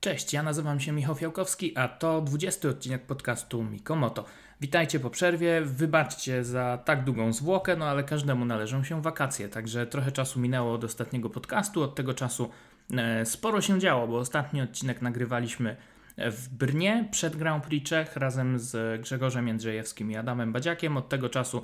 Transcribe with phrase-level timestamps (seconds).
[0.00, 4.24] Cześć, ja nazywam się Michał Fiałkowski, a to 20 odcinek podcastu Mikomoto.
[4.60, 9.86] Witajcie po przerwie, wybaczcie za tak długą zwłokę, no ale każdemu należą się wakacje, także
[9.86, 12.50] trochę czasu minęło od ostatniego podcastu, od tego czasu
[12.96, 15.76] e, sporo się działo, bo ostatni odcinek nagrywaliśmy
[16.18, 20.96] w Brnie przed Grand Prix Czech razem z Grzegorzem Jędrzejewskim i Adamem Badziakiem.
[20.96, 21.62] Od tego czasu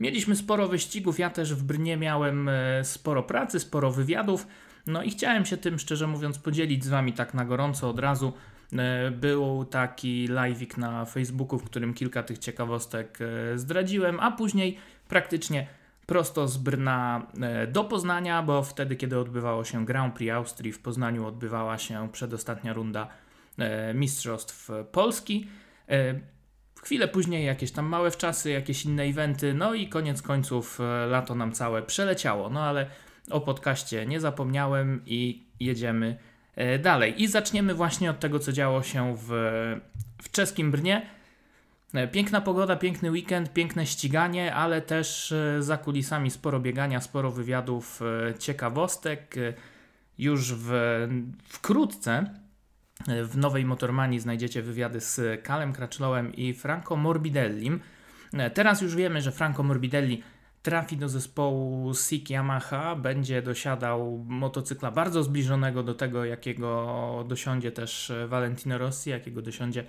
[0.00, 4.46] mieliśmy sporo wyścigów, ja też w Brnie miałem e, sporo pracy, sporo wywiadów,
[4.86, 8.32] no i chciałem się tym, szczerze mówiąc, podzielić z Wami tak na gorąco od razu.
[8.72, 14.78] E, był taki live'ik na Facebooku, w którym kilka tych ciekawostek e, zdradziłem, a później
[15.08, 15.66] praktycznie
[16.06, 20.78] prosto z Brna e, do Poznania, bo wtedy, kiedy odbywało się Grand Prix Austrii, w
[20.82, 23.08] Poznaniu odbywała się przedostatnia runda
[23.94, 25.48] Mistrzostw Polski.
[26.82, 31.52] Chwilę później jakieś tam małe wczasy, jakieś inne eventy, no i koniec końców lato nam
[31.52, 32.50] całe przeleciało.
[32.50, 32.86] No ale
[33.30, 36.18] o podcaście nie zapomniałem i jedziemy
[36.56, 37.22] e, dalej.
[37.22, 39.28] I zaczniemy właśnie od tego, co działo się w,
[40.22, 41.06] w czeskim Brnie.
[41.94, 47.30] E, piękna pogoda, piękny weekend, piękne ściganie, ale też e, za kulisami sporo biegania, sporo
[47.30, 48.00] wywiadów,
[48.38, 49.34] ciekawostek.
[50.18, 50.72] Już w,
[51.44, 52.34] wkrótce
[53.06, 57.80] w nowej Motormanii znajdziecie wywiady z Kalem Crutchlowem i Franco Morbidellim.
[58.54, 60.22] Teraz już wiemy, że Franco Morbidelli
[60.68, 68.10] trafi do zespołu SIK Yamaha, będzie dosiadał motocykla bardzo zbliżonego do tego, jakiego dosiądzie też
[68.10, 69.84] e, Valentino Rossi, jakiego dosiądzie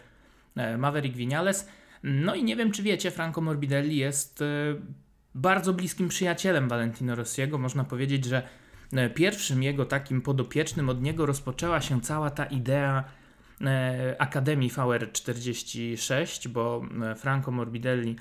[0.55, 1.69] e, Maverick Vinales.
[2.03, 4.45] No i nie wiem, czy wiecie, Franco Morbidelli jest e,
[5.35, 7.57] bardzo bliskim przyjacielem Valentino Rossiego.
[7.57, 8.43] Można powiedzieć, że
[9.15, 13.03] pierwszym jego takim podopiecznym od niego rozpoczęła się cała ta idea
[14.19, 16.81] Akademii VR46, bo
[17.15, 18.15] Franco Morbidelli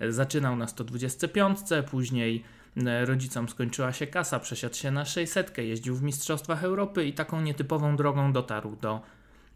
[0.00, 1.58] Zaczynał na 125,
[1.90, 2.44] później
[2.76, 7.40] e, rodzicom skończyła się kasa, przesiadł się na 600, jeździł w Mistrzostwach Europy i taką
[7.40, 9.00] nietypową drogą dotarł do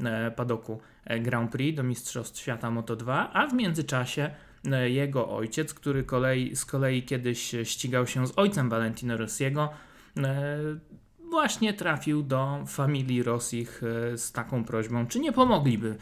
[0.01, 4.31] e, padoku e, Grand Prix, do Mistrzostw Świata Moto2, a w międzyczasie
[4.87, 9.71] jego ojciec, który kolei, z kolei kiedyś ścigał się z ojcem Valentino Rossiego,
[11.31, 13.83] właśnie trafił do familii Rossich
[14.17, 15.97] z taką prośbą, czy nie pomogliby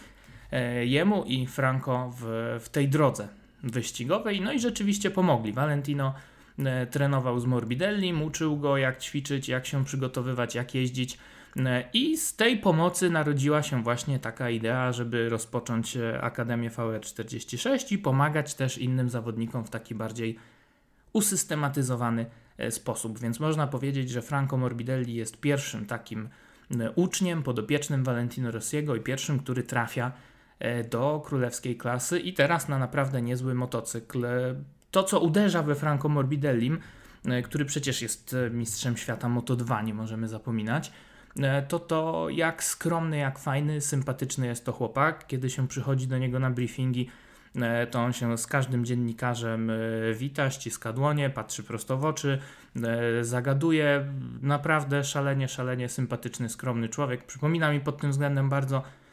[0.85, 3.29] jemu i Franco w, w tej drodze
[3.63, 4.41] wyścigowej.
[4.41, 5.53] No i rzeczywiście pomogli.
[5.53, 6.15] Valentino
[6.59, 11.19] e, trenował z Morbidelli, uczył go jak ćwiczyć, jak się przygotowywać, jak jeździć.
[11.57, 17.93] E, I z tej pomocy narodziła się właśnie taka idea, żeby rozpocząć e, Akademię VR46
[17.93, 20.39] i pomagać też innym zawodnikom w taki bardziej
[21.13, 22.27] usystematyzowany
[22.71, 23.19] sposób.
[23.19, 26.29] Więc można powiedzieć, że Franco Morbidelli jest pierwszym takim
[26.95, 30.13] uczniem, podopiecznym Valentino Rossiego i pierwszym, który trafia
[30.91, 34.25] do królewskiej klasy i teraz na naprawdę niezły motocykl.
[34.25, 34.55] E,
[34.91, 36.79] to, co uderza we Franco Morbidellim,
[37.25, 40.93] e, który przecież jest mistrzem świata Moto2, nie możemy zapominać,
[41.69, 45.27] to to jak skromny, jak fajny, sympatyczny jest to chłopak.
[45.27, 47.11] Kiedy się przychodzi do niego na briefingi,
[47.91, 49.73] to on się z każdym dziennikarzem
[50.15, 52.39] wita, ściska dłonie, patrzy prosto w oczy,
[53.21, 54.13] zagaduje.
[54.43, 57.25] Naprawdę szalenie, szalenie sympatyczny, skromny człowiek.
[57.25, 59.06] Przypomina mi pod tym względem bardzo E,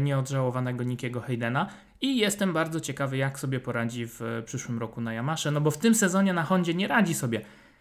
[0.00, 1.66] nieodżałowanego Nikiego Haydena
[2.00, 5.78] i jestem bardzo ciekawy, jak sobie poradzi w przyszłym roku na Yamasze, no bo w
[5.78, 7.40] tym sezonie na Hondzie nie radzi sobie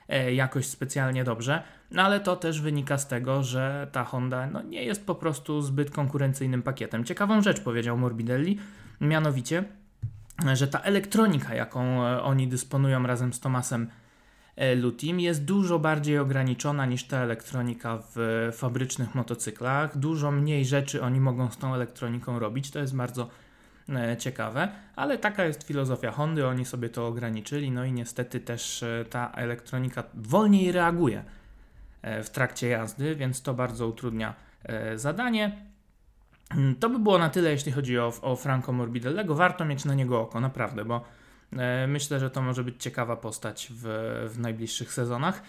[0.09, 4.61] e, jakoś specjalnie dobrze, no ale to też wynika z tego, że ta Honda no,
[4.61, 7.03] nie jest po prostu zbyt konkurencyjnym pakietem.
[7.03, 8.59] Ciekawą rzecz powiedział Morbidelli,
[9.01, 9.63] mianowicie,
[10.53, 14.08] że ta elektronika, jaką e, oni dysponują razem z Tomasem E,
[14.75, 19.97] Lutim jest dużo bardziej ograniczona niż ta elektronika w fabrycznych motocyklach.
[19.97, 22.71] Dużo mniej rzeczy oni mogą z tą elektroniką robić.
[22.71, 23.29] To jest bardzo
[23.89, 28.83] e, ciekawe, ale taka jest filozofia Hondy, oni sobie to ograniczyli, no i niestety też
[28.83, 31.23] e, ta elektronika wolniej reaguje
[32.23, 34.33] w trakcie jazdy, więc to bardzo utrudnia
[34.95, 35.65] zadanie.
[36.51, 39.35] Mm, to by było na tyle, jeśli chodzi o, o Franco Morbidellego.
[39.35, 41.18] Warto mieć na niego oko, naprawdę, bo E,
[41.87, 43.83] myślę, że to może być ciekawa postać w,
[44.33, 45.43] w najbliższych sezonach.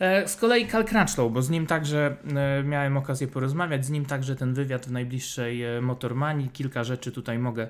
[0.00, 4.04] E, z kolei Cal Crutchlow, bo z nim także e, miałem okazję porozmawiać, z nim
[4.04, 6.48] także ten wywiad w najbliższej Motormanii.
[6.48, 7.68] Kilka rzeczy tutaj mogę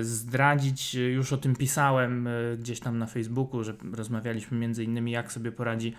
[0.00, 0.94] zdradzić.
[0.94, 2.28] Już o tym pisałem
[2.58, 5.94] gdzieś tam na Facebooku, że rozmawialiśmy między innymi jak sobie poradzi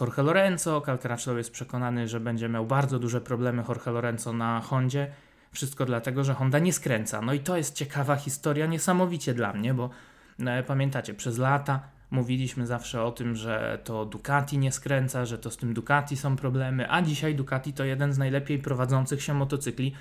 [0.00, 0.80] Jorge Lorenzo.
[0.80, 5.10] Cal Crutchlow jest przekonany, że będzie miał bardzo duże problemy Jorge Lorenzo na Hondzie
[5.56, 7.22] wszystko dlatego, że Honda nie skręca.
[7.22, 9.90] No i to jest ciekawa historia, niesamowicie dla mnie, bo
[10.38, 11.80] no, pamiętacie, przez lata
[12.10, 16.36] mówiliśmy zawsze o tym, że to Ducati nie skręca, że to z tym Ducati są
[16.36, 19.94] problemy, a dzisiaj Ducati to jeden z najlepiej prowadzących się motocykli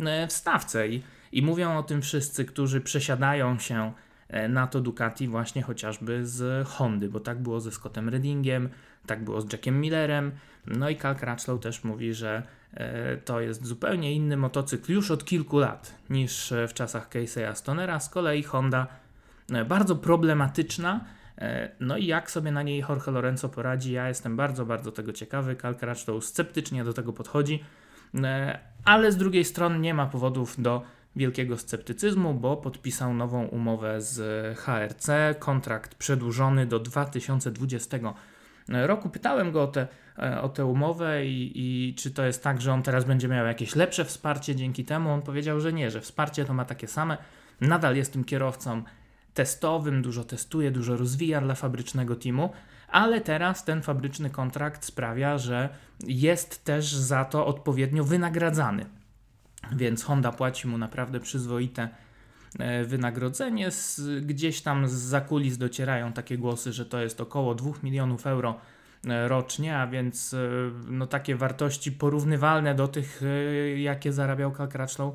[0.00, 1.02] e, w stawce i,
[1.32, 3.92] i mówią o tym wszyscy, którzy przesiadają się
[4.28, 8.68] e, na to Ducati właśnie chociażby z Hondy, bo tak było ze Scottem Reddingiem,
[9.06, 10.32] tak było z Jackiem Millerem,
[10.66, 12.42] no i Cal Crutchlow też mówi, że
[13.24, 18.00] to jest zupełnie inny motocykl już od kilku lat niż w czasach Casey'a Stonera.
[18.00, 18.86] Z kolei Honda
[19.66, 21.04] bardzo problematyczna.
[21.80, 25.56] No i jak sobie na niej Jorge Lorenzo poradzi, ja jestem bardzo, bardzo tego ciekawy.
[25.56, 27.64] Cal Crutchlow sceptycznie do tego podchodzi,
[28.84, 30.82] ale z drugiej strony nie ma powodów do
[31.16, 35.08] wielkiego sceptycyzmu, bo podpisał nową umowę z HRC,
[35.38, 37.98] kontrakt przedłużony do 2020
[38.70, 39.10] roku.
[39.10, 39.86] Pytałem go o tę
[40.42, 43.76] o tę umowę i, i, czy to jest tak, że on teraz będzie miał jakieś
[43.76, 45.10] lepsze wsparcie dzięki temu.
[45.10, 47.18] On powiedział, że nie, że wsparcie to ma takie same.
[47.60, 48.82] Nadal jest tym kierowcą
[49.34, 52.50] testowym, dużo testuje, dużo rozwija dla fabrycznego teamu,
[52.88, 55.68] ale teraz ten fabryczny kontrakt sprawia, że
[56.06, 58.86] jest też za to odpowiednio wynagradzany
[59.72, 61.88] więc Honda płaci mu naprawdę przyzwoite
[62.58, 63.68] e, wynagrodzenie.
[64.22, 68.60] Gdzieś tam z zakulis docierają takie głosy, że to jest około 2 milionów euro
[69.08, 70.38] e, rocznie, a więc e,
[70.88, 73.22] no, takie wartości porównywalne do tych,
[73.76, 75.14] jakie zarabiał Cal Crutchlow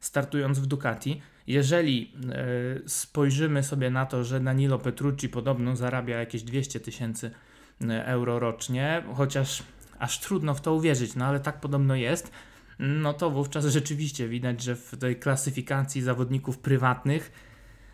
[0.00, 1.22] startując w Ducati.
[1.46, 2.12] Jeżeli
[2.86, 7.30] spojrzymy sobie na to, że Danilo Petrucci podobno zarabia jakieś 200 tysięcy
[8.04, 9.62] euro rocznie, chociaż
[9.98, 12.32] aż trudno w to uwierzyć, no ale tak podobno jest,
[12.78, 17.32] no to wówczas rzeczywiście widać, że w tej klasyfikacji zawodników prywatnych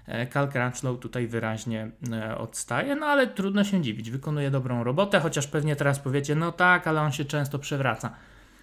[0.07, 5.21] e, Cal Crutchlow tutaj wyraźnie e, odstaje, no ale trudno się dziwić, wykonuje dobrą robotę,
[5.21, 8.11] chociaż pewnie teraz powiecie, no tak, ale on się często przewraca.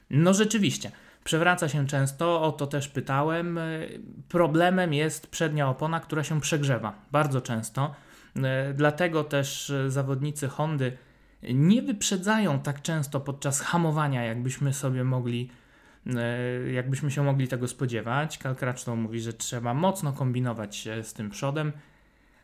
[0.10, 0.92] No rzeczywiście,
[1.24, 3.58] przewraca się często, o to też pytałem.
[3.58, 3.62] E,
[4.30, 7.96] problemem jest przednia opona, która się przegrzewa bardzo często.
[8.74, 10.98] Dlatego też zawodnicy Hondy
[11.44, 15.71] nie wyprzedzają tak często podczas hamowania, jakbyśmy sobie mogli E,
[16.74, 18.40] jakbyśmy się mogli tego spodziewać.
[18.58, 21.72] Crutchlow mówi, że trzeba mocno kombinować z tym przodem.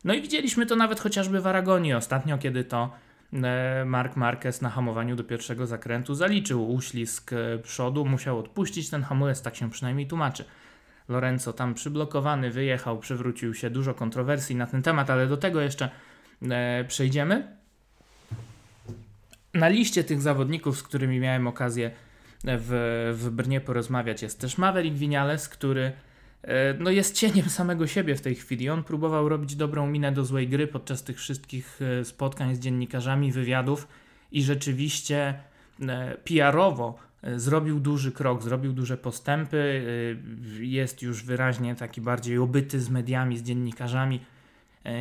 [0.03, 2.93] No i widzieliśmy to nawet chociażby w Aragonii ostatnio, kiedy to
[3.33, 9.03] e, Mark Marquez na hamowaniu do pierwszego zakrętu zaliczył uślizg e, przodu, musiał odpuścić ten
[9.03, 10.45] hamulec, tak się przynajmniej tłumaczy.
[11.09, 15.89] Lorenzo tam przyblokowany, wyjechał, przywrócił się, dużo kontrowersji na ten temat, ale do tego jeszcze
[16.87, 17.57] przejdziemy.
[19.53, 21.91] Na liście tych zawodników, z którymi miałem okazję
[22.43, 24.21] w, w Brnie porozmawiać.
[24.21, 25.91] Jest też Maverick Vinales, który
[26.41, 28.69] e, no jest cieniem samego siebie w tej chwili.
[28.69, 33.31] On próbował robić dobrą minę do złej gry podczas tych wszystkich e, spotkań z dziennikarzami,
[33.31, 33.87] wywiadów
[34.31, 35.33] i rzeczywiście
[35.81, 39.85] e, PR-owo zrobił duży krok, zrobił duże postępy.
[40.59, 44.19] Jest już wyraźnie taki bardziej obyty z mediami, z dziennikarzami.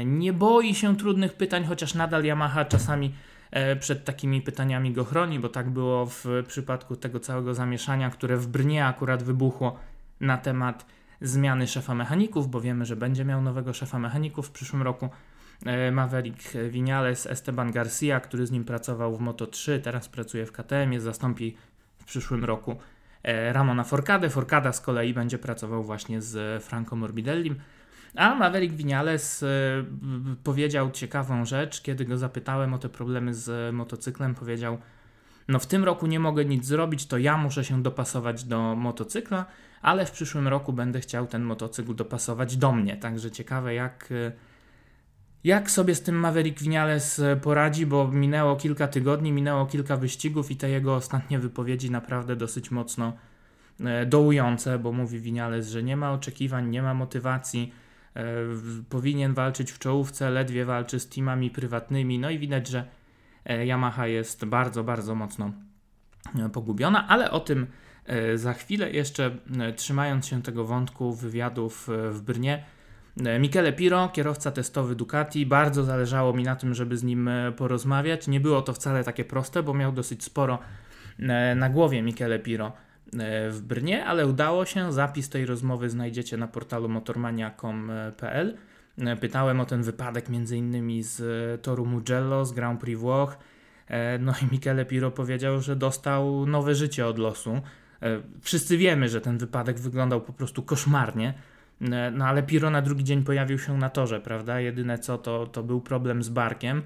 [0.04, 3.12] Nie boi się trudnych pytań, chociaż nadal Yamaha czasami
[3.80, 8.46] przed takimi pytaniami go chroni, bo tak było w przypadku tego całego zamieszania, które w
[8.46, 9.78] Brnie akurat wybuchło
[10.20, 10.86] na temat
[11.20, 15.08] zmiany szefa mechaników, bo wiemy, że będzie miał nowego szefa mechaników w przyszłym roku.
[15.66, 21.00] E, Maverick Vinales, Esteban Garcia, który z nim pracował w Moto3, teraz pracuje w KTM,
[21.00, 21.56] zastąpi
[21.98, 22.76] w przyszłym roku
[23.22, 24.30] e, Ramona Forcadę.
[24.30, 27.56] Forcada z kolei będzie pracował właśnie z Franco Morbidellim.
[28.16, 29.46] A Maverick Vinales y,
[30.44, 34.78] powiedział ciekawą rzecz, kiedy go zapytałem o te problemy z motocyklem, powiedział:
[35.48, 39.46] No, w tym roku nie mogę nic zrobić, to ja muszę się dopasować do motocykla,
[39.82, 42.96] ale w przyszłym roku będę chciał ten motocykl dopasować do mnie.
[42.96, 44.32] Także ciekawe, jak, y,
[45.44, 50.50] jak sobie z tym Maverick Vinales y, poradzi, bo minęło kilka tygodni, minęło kilka wyścigów
[50.50, 53.12] i te jego ostatnie wypowiedzi naprawdę dosyć mocno
[54.06, 57.85] dołujące, bo mówi Vinales, że nie ma oczekiwań, nie ma motywacji E,
[58.88, 62.84] powinien walczyć w czołówce, ledwie walczy z teamami prywatnymi, no i widać, że
[63.44, 65.52] e, Yamaha jest bardzo, bardzo mocno
[66.38, 67.66] e, pogubiona, ale o tym
[68.34, 69.36] za chwilę jeszcze
[69.76, 72.64] trzymając się tego wątku wywiadów w Brnie.
[73.40, 78.28] Michele Piro, kierowca testowy Ducati, bardzo zależało mi na tym, żeby z nim porozmawiać.
[78.28, 80.58] Nie było to wcale takie proste, bo miał dosyć sporo
[81.56, 82.85] na głowie Michele Piro E,
[83.50, 84.92] w Brnie, ale udało się.
[84.92, 88.56] Zapis tej rozmowy znajdziecie na portalu motormania.com.pl.
[88.98, 91.22] E, pytałem o ten wypadek innymi z
[91.62, 93.38] toru Mugello, z Grand Prix Włoch.
[93.88, 97.60] E, no i Michele Piro powiedział, że dostał nowe życie od losu.
[98.40, 101.34] Wszyscy wiemy, że ten wypadek wyglądał po prostu koszmarnie.
[102.12, 104.60] No ale Piro na drugi dzień pojawił się na torze, prawda?
[104.60, 106.82] Jedyne co to, to był problem z barkiem.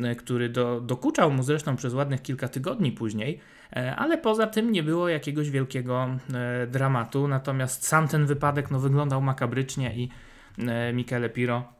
[0.00, 3.40] E, który do, dokuczał mu zresztą przez ładnych kilka tygodni później,
[3.76, 7.28] e, ale poza tym nie było jakiegoś wielkiego e, dramatu.
[7.28, 10.08] Natomiast sam ten wypadek no, wyglądał makabrycznie i
[10.92, 11.72] Michele Piro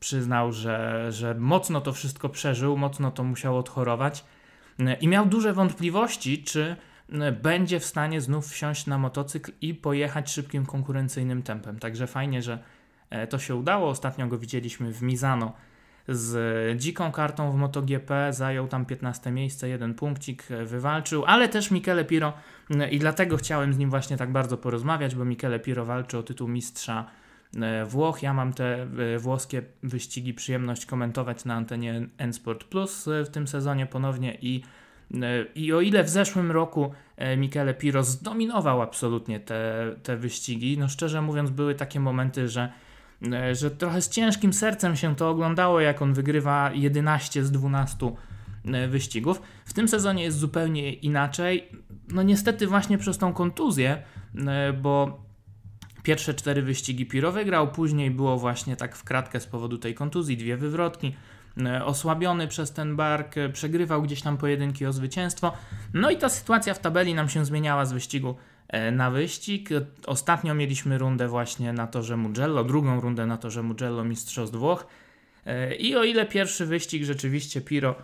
[0.00, 4.24] przyznał, że, że mocno to wszystko przeżył, mocno to musiał odchorować
[5.00, 6.76] i miał duże wątpliwości, czy
[7.42, 11.78] będzie w stanie znów wsiąść na motocykl i pojechać szybkim, konkurencyjnym tempem.
[11.78, 12.58] Także fajnie, że
[13.28, 13.88] to się udało.
[13.88, 15.52] Ostatnio go widzieliśmy w Mizano
[16.08, 22.04] z dziką kartą w MotoGP, zajął tam 15 miejsce, jeden punkcik wywalczył, ale też Michele
[22.04, 22.32] Piro
[22.90, 26.48] i dlatego chciałem z nim właśnie tak bardzo porozmawiać, bo Michele Piro walczy o tytuł
[26.48, 27.06] mistrza
[27.86, 28.22] Włoch.
[28.22, 28.86] Ja mam te
[29.18, 34.62] włoskie wyścigi przyjemność komentować na antenie N-Sport Plus w tym sezonie ponownie i
[35.54, 40.88] i o ile w zeszłym roku e, Michele Piro zdominował absolutnie te, te wyścigi, no
[40.88, 42.72] szczerze mówiąc były takie momenty, że, e,
[43.52, 48.12] że trochę z ciężkim sercem się to oglądało, jak on wygrywa 11 z 12
[48.64, 49.42] e, wyścigów.
[49.64, 51.68] W tym sezonie jest zupełnie inaczej.
[52.08, 54.02] No niestety właśnie przez tą kontuzję,
[54.82, 55.24] bo
[56.02, 60.36] pierwsze cztery wyścigi Piro wygrał, później było właśnie tak w kratkę z powodu tej kontuzji,
[60.36, 61.14] dwie wywrotki.
[61.60, 65.52] E, osłabiony przez ten bark, e, przegrywał gdzieś tam pojedynki o zwycięstwo.
[65.94, 68.34] No i ta sytuacja w tabeli nam się zmieniała z wyścigu e,
[68.92, 69.68] na wyścig.
[70.06, 74.86] Ostatnio mieliśmy rundę właśnie na torze Mugello, drugą rundę na torze Mugello Mistrzostw Włoch.
[75.78, 77.94] I o ile pierwszy wyścig rzeczywiście Piro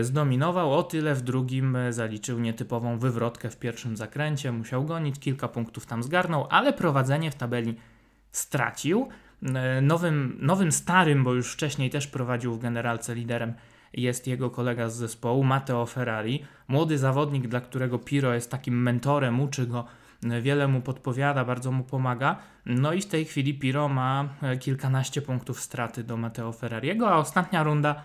[0.00, 5.86] zdominował, o tyle w drugim zaliczył nietypową wywrotkę w pierwszym zakręcie, musiał gonić, kilka punktów
[5.86, 7.74] tam zgarnął, ale prowadzenie w tabeli
[8.32, 9.08] stracił.
[9.42, 13.54] E, nowym, nowym starym, bo już wcześniej też prowadził w generalce liderem,
[13.92, 16.44] jest jego kolega z zespołu, Matteo Ferrari.
[16.68, 19.84] Młody zawodnik, dla którego Piro jest takim mentorem, uczy go, e,
[20.22, 22.36] wiele mu podpowiada, bardzo mu pomaga.
[22.66, 27.16] No i w tej chwili Piro ma e, kilkanaście punktów straty do Matteo Ferrariego, a
[27.16, 28.02] ostatnia runda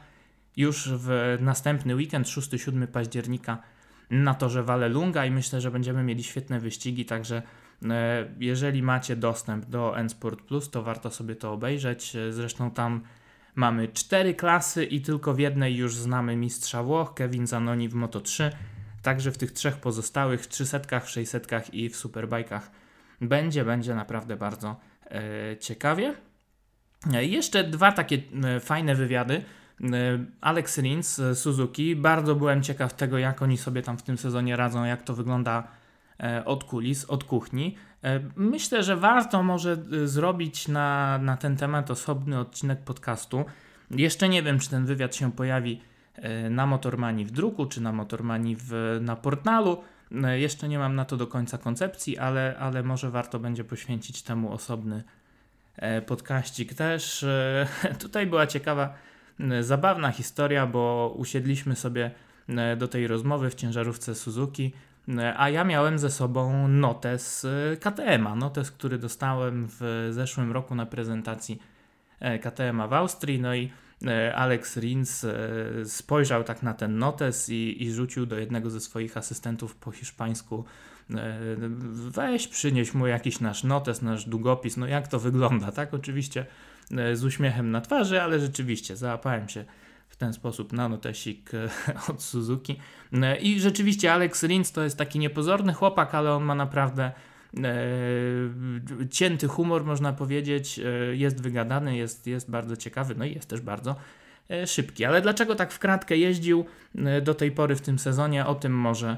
[0.58, 3.58] już w następny weekend, 6-7 października
[4.10, 7.42] na torze Vallelunga i myślę, że będziemy mieli świetne wyścigi, także
[7.90, 12.18] E, jeżeli macie dostęp do N-Sport Plus, to warto sobie to obejrzeć.
[12.30, 13.02] Zresztą tam
[13.56, 18.22] mamy cztery klasy i tylko w jednej już znamy mistrza Włoch, Kevin Zanoni w Moto
[18.22, 18.52] 3.
[19.06, 22.72] Także w tych trzech pozostałych, 300, 600 i w Superbajkach
[23.22, 26.14] będzie, będzie naprawdę bardzo e, ciekawie.
[27.14, 29.44] E, jeszcze dwa takie e, fajne wywiady.
[30.42, 31.96] Alex Rins Suzuki.
[31.96, 35.68] Bardzo byłem ciekaw tego, jak oni sobie tam w tym sezonie radzą, jak to wygląda
[36.46, 37.76] od kulis, od kuchni.
[38.36, 43.46] Myślę, że warto może zrobić na, na ten temat osobny odcinek podcastu.
[43.92, 45.82] Jeszcze nie wiem, czy ten wywiad się pojawi
[46.50, 49.84] na Motormani w druku, czy na Motormani w, na portalu.
[50.36, 54.52] Jeszcze nie mam na to do końca koncepcji, ale, ale może warto będzie poświęcić temu
[54.52, 55.04] osobny
[56.06, 57.26] podkaścik też.
[58.00, 58.94] Tutaj była ciekawa,
[59.62, 62.12] zabawna historia, bo usiedliśmy sobie
[62.78, 64.74] do tej rozmowy w ciężarówce Suzuki
[65.38, 67.48] a ja miałem ze sobą notes
[67.80, 68.36] KTM-a.
[68.36, 71.62] Notes, który dostałem w zeszłym roku na prezentacji
[72.20, 73.40] e, KTM-a w Austrii.
[73.40, 73.70] No i e,
[74.36, 75.36] Alex Rins e,
[75.86, 80.66] spojrzał tak na ten notes i, i rzucił do jednego ze swoich asystentów po hiszpańsku
[82.10, 85.94] weź przynieś mu jakiś nasz notes, nasz długopis, no jak to wygląda, tak?
[85.94, 86.46] Oczywiście
[87.14, 89.66] z uśmiechem na twarzy, ale rzeczywiście załapałem się
[90.16, 91.70] w ten sposób nanotesik e,
[92.12, 92.80] od Suzuki.
[93.14, 97.35] E, I rzeczywiście Alex Rins to jest taki niepozorny chłopak, ale on ma naprawdę e,
[99.10, 100.80] cięty humor, można powiedzieć.
[100.80, 103.96] E, jest wygadany, jest, jest bardzo ciekawy, no i jest też bardzo
[104.50, 105.06] e, szybki.
[105.06, 108.46] Ale dlaczego tak w kratkę jeździł e, do tej pory w tym sezonie?
[108.46, 109.18] O tym może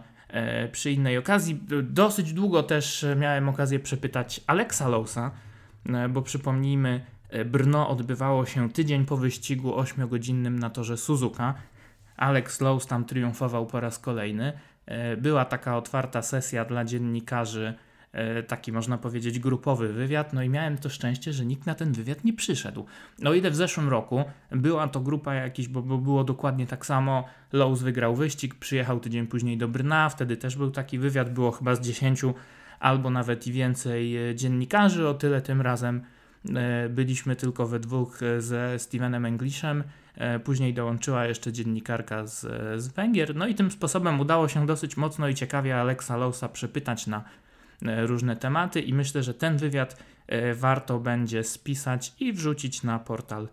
[0.71, 1.59] przy innej okazji.
[1.83, 5.31] Dosyć długo też miałem okazję przepytać Alexa Lowsa,
[6.09, 11.53] bo przypomnijmy, E, Brno odbywało się tydzień po wyścigu 8-godzinnym na torze Suzuka.
[12.17, 14.53] Alex Lowe's tam triumfował po raz kolejny.
[14.85, 17.77] E, była taka otwarta sesja dla dziennikarzy, e,
[18.47, 22.23] taki można powiedzieć grupowy wywiad, no i miałem to szczęście, że nikt na ten wywiad
[22.23, 22.85] nie przyszedł.
[23.19, 27.23] No ile w zeszłym roku była to grupa jakiś, bo, bo było dokładnie tak samo,
[27.53, 31.75] Lowe's wygrał wyścig, przyjechał tydzień później do Brna, wtedy też był taki wywiad, było chyba
[31.75, 32.21] z 10
[32.79, 36.01] albo nawet i więcej dziennikarzy, o tyle tym razem
[36.55, 39.83] E, byliśmy tylko we dwóch e, ze Stevenem Englishem.
[40.15, 42.41] E, później dołączyła jeszcze dziennikarka z,
[42.81, 43.35] z Węgier.
[43.35, 47.23] No i tym sposobem udało się dosyć mocno i ciekawie Alexa Lowsa przepytać na
[47.81, 50.03] różne tematy i myślę, że ten wywiad
[50.55, 53.47] warto będzie spisać i wrzucić na portal.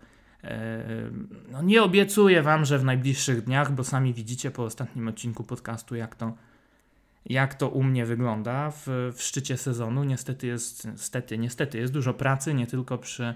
[1.50, 5.94] No nie obiecuję Wam, że w najbliższych dniach, bo sami widzicie po ostatnim odcinku podcastu,
[5.94, 6.34] jak to
[7.26, 10.04] jak to u mnie wygląda w, w szczycie sezonu.
[10.04, 13.34] Niestety jest, niestety, niestety jest dużo pracy, nie tylko przy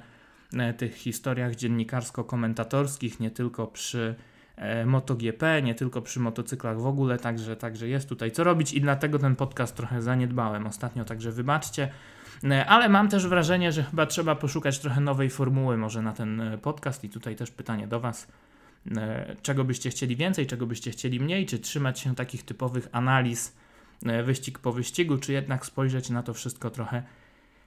[0.56, 4.27] e, tych historiach dziennikarsko-komentatorskich, nie tylko przy e,
[4.86, 9.18] MotoGP, nie tylko przy motocyklach w ogóle, także, także jest tutaj co robić i dlatego
[9.18, 11.90] ten podcast trochę zaniedbałem ostatnio, także wybaczcie.
[12.44, 16.42] E, ale mam też wrażenie, że chyba trzeba poszukać trochę nowej formuły może na ten
[16.62, 18.26] podcast i tutaj też pytanie do Was.
[19.42, 23.56] Czego byście chcieli więcej, czego byście chcieli mniej, czy trzymać się takich typowych analiz
[24.06, 27.02] E, wyścig po wyścigu, czy jednak spojrzeć na to wszystko trochę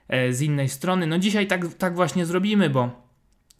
[0.08, 1.06] e, z innej strony.
[1.06, 3.11] No dzisiaj tak, tak właśnie zrobimy, bo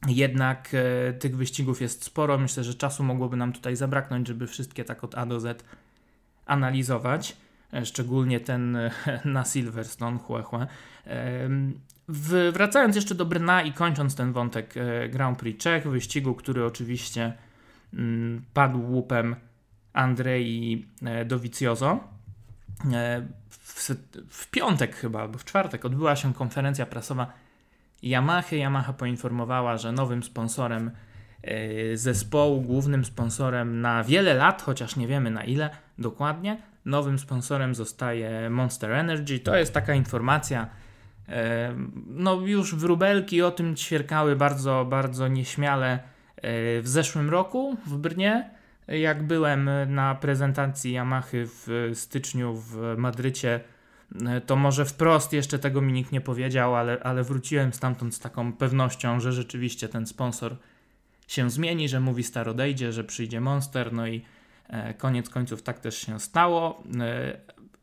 [0.08, 2.38] Jednak e, tych wyścigów jest sporo.
[2.38, 5.64] Myślę, że czasu mogłoby nam tutaj zabraknąć, żeby wszystkie tak od A do Z
[6.46, 7.36] analizować.
[7.72, 8.90] E, szczególnie ten e,
[9.24, 10.66] na Silverstone, chłe,
[12.52, 14.74] wracając jeszcze do Brna i kończąc ten wątek
[15.10, 17.32] Grand Prix Czech, wyścigu, który oczywiście
[17.94, 19.36] mm, padł łupem
[19.92, 20.86] Andrei
[21.26, 22.00] Dovizioso.
[23.50, 23.90] W,
[24.28, 27.32] w, piątek chyba, albo w czwartek odbyła się konferencja prasowa
[28.02, 28.56] Yamaha.
[28.56, 30.90] Yamaha poinformowała, że nowym sponsorem
[31.42, 37.74] e, zespołu, głównym sponsorem na wiele lat, chociaż nie wiemy na ile dokładnie, nowym sponsorem
[37.74, 39.38] zostaje Monster Energy.
[39.38, 40.68] To jest taka informacja,
[42.06, 45.98] no już wróbelki o tym ćwierkały bardzo, bardzo nieśmiale
[46.42, 48.50] w zeszłym roku w Brnie.
[48.88, 53.60] Jak byłem na prezentacji Yamaha w styczniu w Madrycie,
[54.46, 58.52] to może wprost jeszcze tego mi nikt nie powiedział, ale, ale wróciłem stamtąd z taką
[58.52, 60.56] pewnością, że rzeczywiście ten sponsor
[61.28, 64.22] się zmieni, że mówi Star odejdzie, że przyjdzie Monster, no i
[64.68, 66.82] e, koniec końców tak też się stało.
[67.00, 67.36] E,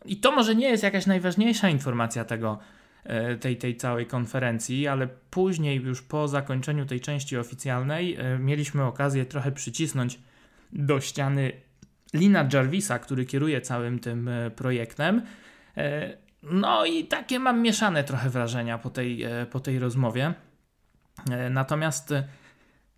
[0.06, 2.60] I to może nie jest jakaś najważniejsza informacja tego,
[3.04, 9.26] e, tej, tej całej konferencji, ale później, już po zakończeniu tej części oficjalnej, mieliśmy okazję
[9.26, 10.20] trochę przycisnąć
[10.74, 11.52] do ściany
[12.14, 15.22] Lina Jarvisa, który kieruje całym tym e, projektem.
[15.78, 20.34] E, no i takie mam mieszane trochę wrażenia po tej, e, po tej rozmowie.
[21.50, 22.14] Natomiast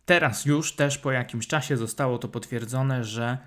[0.06, 3.38] teraz już też po jakimś czasie zostało to potwierdzone, że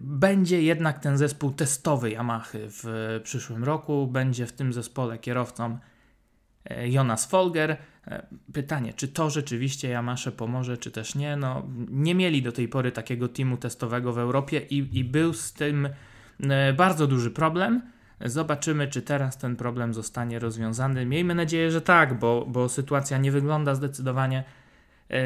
[0.00, 4.06] będzie jednak ten zespół testowy Yamaha w przyszłym roku.
[4.06, 5.78] Będzie w tym zespole kierowcą
[6.86, 7.76] Jonas Folger.
[8.10, 11.36] E, pytanie, czy to rzeczywiście Yamasze pomoże, czy też nie?
[11.36, 15.52] No, nie mieli do tej pory takiego teamu testowego w Europie i, i był z
[15.52, 15.88] tym
[16.40, 17.82] e, bardzo duży problem.
[18.24, 21.06] Zobaczymy, czy teraz ten problem zostanie rozwiązany.
[21.06, 24.44] Miejmy nadzieję, że tak, bo, bo sytuacja nie wygląda zdecydowanie
[25.10, 25.20] e,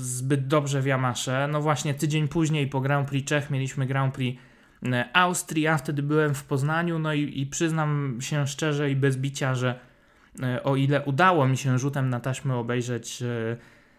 [0.00, 1.48] zbyt dobrze w Yamasze.
[1.52, 4.42] No właśnie tydzień później po Grand Prix Czech mieliśmy Grand Prix
[5.12, 9.54] Austrii, ja wtedy byłem w Poznaniu, no i, i przyznam się szczerze i bez bicia,
[9.54, 9.90] że
[10.42, 13.56] E, o ile udało mi się rzutem na taśmę obejrzeć e,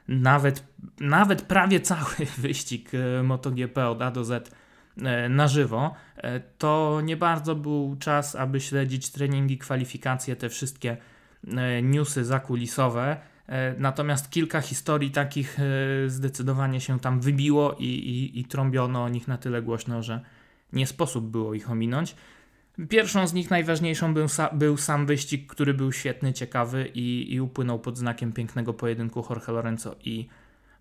[0.08, 0.63] nawet,
[1.00, 4.61] nawet prawie cały wyścig e, MotoGP od A do Z
[5.30, 5.93] na żywo,
[6.58, 10.97] to nie bardzo był czas, aby śledzić treningi, kwalifikacje, te wszystkie
[11.84, 13.17] newsy zakulisowe.
[13.77, 15.58] Natomiast kilka historii takich
[16.08, 20.21] zdecydowanie się tam wybiło i, i, i trąbiono o nich na tyle głośno, że
[20.73, 22.15] nie sposób było ich ominąć.
[22.89, 27.80] Pierwszą z nich, najważniejszą, był, był sam wyścig, który był świetny, ciekawy i, i upłynął
[27.80, 30.27] pod znakiem pięknego pojedynku Jorge Lorenzo i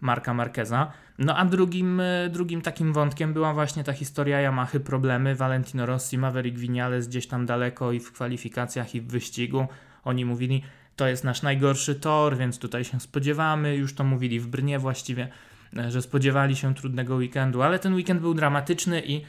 [0.01, 0.93] Marka Marqueza.
[1.19, 6.19] No a drugim, e, drugim takim wątkiem była właśnie ta historia Yamaha, problemy Valentino Rossi,
[6.19, 9.67] Maverick Vinales gdzieś tam daleko i w kwalifikacjach i w wyścigu.
[10.05, 10.63] Oni mówili,
[10.97, 13.77] to jest nasz najgorszy tor, więc tutaj się spodziewamy.
[13.77, 15.29] Już to mówili w Brnie właściwie,
[15.77, 19.25] e, że spodziewali się trudnego weekendu, ale ten weekend był dramatyczny i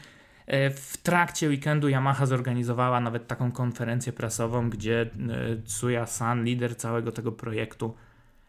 [0.46, 5.10] E, w trakcie weekendu Yamaha zorganizowała nawet taką konferencję prasową, gdzie
[5.64, 7.94] Tsuya San, lider całego tego projektu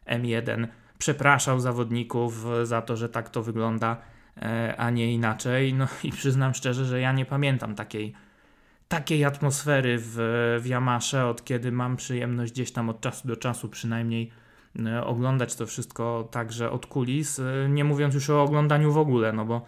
[0.08, 3.98] M1, przepraszał zawodników za to, że tak to wygląda,
[4.38, 5.74] e, a nie inaczej.
[5.74, 8.14] No i przyznam szczerze, że ja nie pamiętam takiej,
[8.88, 10.16] takiej atmosfery w,
[10.62, 14.32] w Yamasze, od kiedy mam przyjemność gdzieś tam od czasu do czasu przynajmniej
[15.04, 19.66] oglądać to wszystko także od kulis, nie mówiąc już o oglądaniu w ogóle, no bo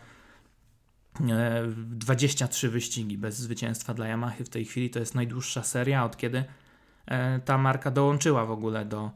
[1.19, 6.17] 23 e, wyścigi bez zwycięstwa dla Yamaha w tej chwili to jest najdłuższa seria od
[6.17, 6.43] kiedy
[7.05, 9.11] e, ta marka dołączyła w ogóle do, e,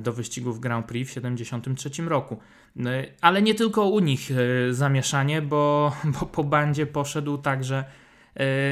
[0.00, 2.38] do wyścigów Grand Prix w 1973 roku.
[3.20, 4.30] Ale nie tylko u nich
[4.70, 7.84] zamieszanie, bo, bo po bandzie poszedł także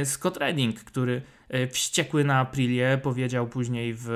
[0.04, 1.22] Scott Redding, który
[1.70, 4.06] wściekły na Aprilię powiedział później w,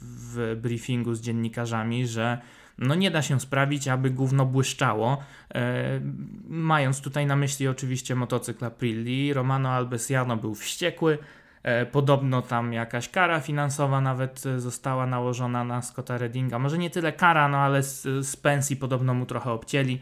[0.00, 2.38] w briefingu z dziennikarzami, że
[2.78, 5.22] no nie da się sprawić, aby gówno błyszczało.
[5.54, 6.00] E,
[6.48, 11.18] mając tutaj na myśli oczywiście motocykl Aprilli, Romano Albesiano był wściekły.
[11.64, 16.58] E, podobno tam jakaś kara finansowa nawet została nałożona na Scotta Reddinga.
[16.58, 20.00] Może nie tyle kara, no ale z, z pensji podobno mu trochę obcięli.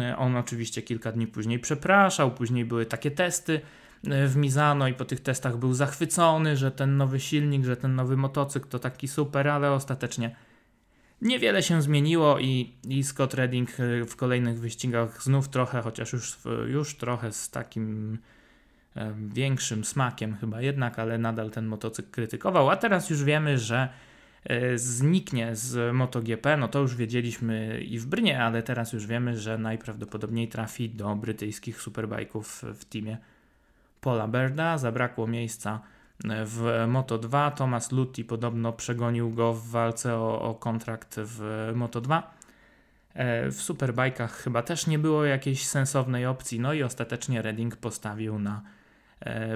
[0.00, 3.60] E, on oczywiście kilka dni później przepraszał, później były takie testy
[4.06, 7.94] e, w Mizano i po tych testach był zachwycony, że ten nowy silnik, że ten
[7.94, 10.36] nowy motocykl to taki super, ale ostatecznie
[11.24, 16.38] Niewiele się zmieniło i, i Scott Redding e, w kolejnych wyścigach znów trochę, chociaż już,
[16.66, 18.33] już trochę z takim e,
[19.16, 23.88] większym smakiem chyba jednak, ale nadal ten motocykl krytykował, a teraz już wiemy, że
[24.44, 29.38] e, zniknie z MotoGP, no to już wiedzieliśmy i w Brnie, ale teraz już wiemy,
[29.38, 33.18] że najprawdopodobniej trafi do brytyjskich superbajków w teamie
[34.00, 34.78] Paula Berda.
[34.78, 35.80] Zabrakło miejsca
[36.24, 37.50] w Moto 2.
[37.50, 42.34] Thomas Lutti podobno przegonił go w walce o, o kontrakt w Moto 2.
[43.14, 48.38] E, w Superbajkach chyba też nie było jakiejś sensownej opcji, no i ostatecznie Redding postawił
[48.38, 48.62] na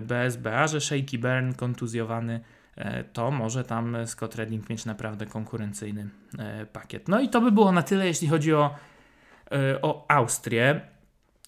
[0.03, 2.41] BSBA, że Shaky Byrne kontuzjowany
[3.13, 6.09] to może tam Scott Redding mieć naprawdę konkurencyjny
[6.73, 7.09] pakiet.
[7.09, 8.75] No i to by było na tyle, jeśli chodzi o,
[9.83, 10.81] o Austrię.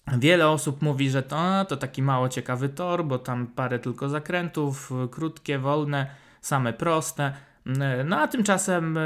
[0.07, 4.91] Wiele osób mówi, że to, to taki mało ciekawy tor, bo tam parę tylko zakrętów,
[5.11, 6.07] krótkie, wolne,
[6.41, 7.33] same proste.
[8.05, 9.01] No a tymczasem e,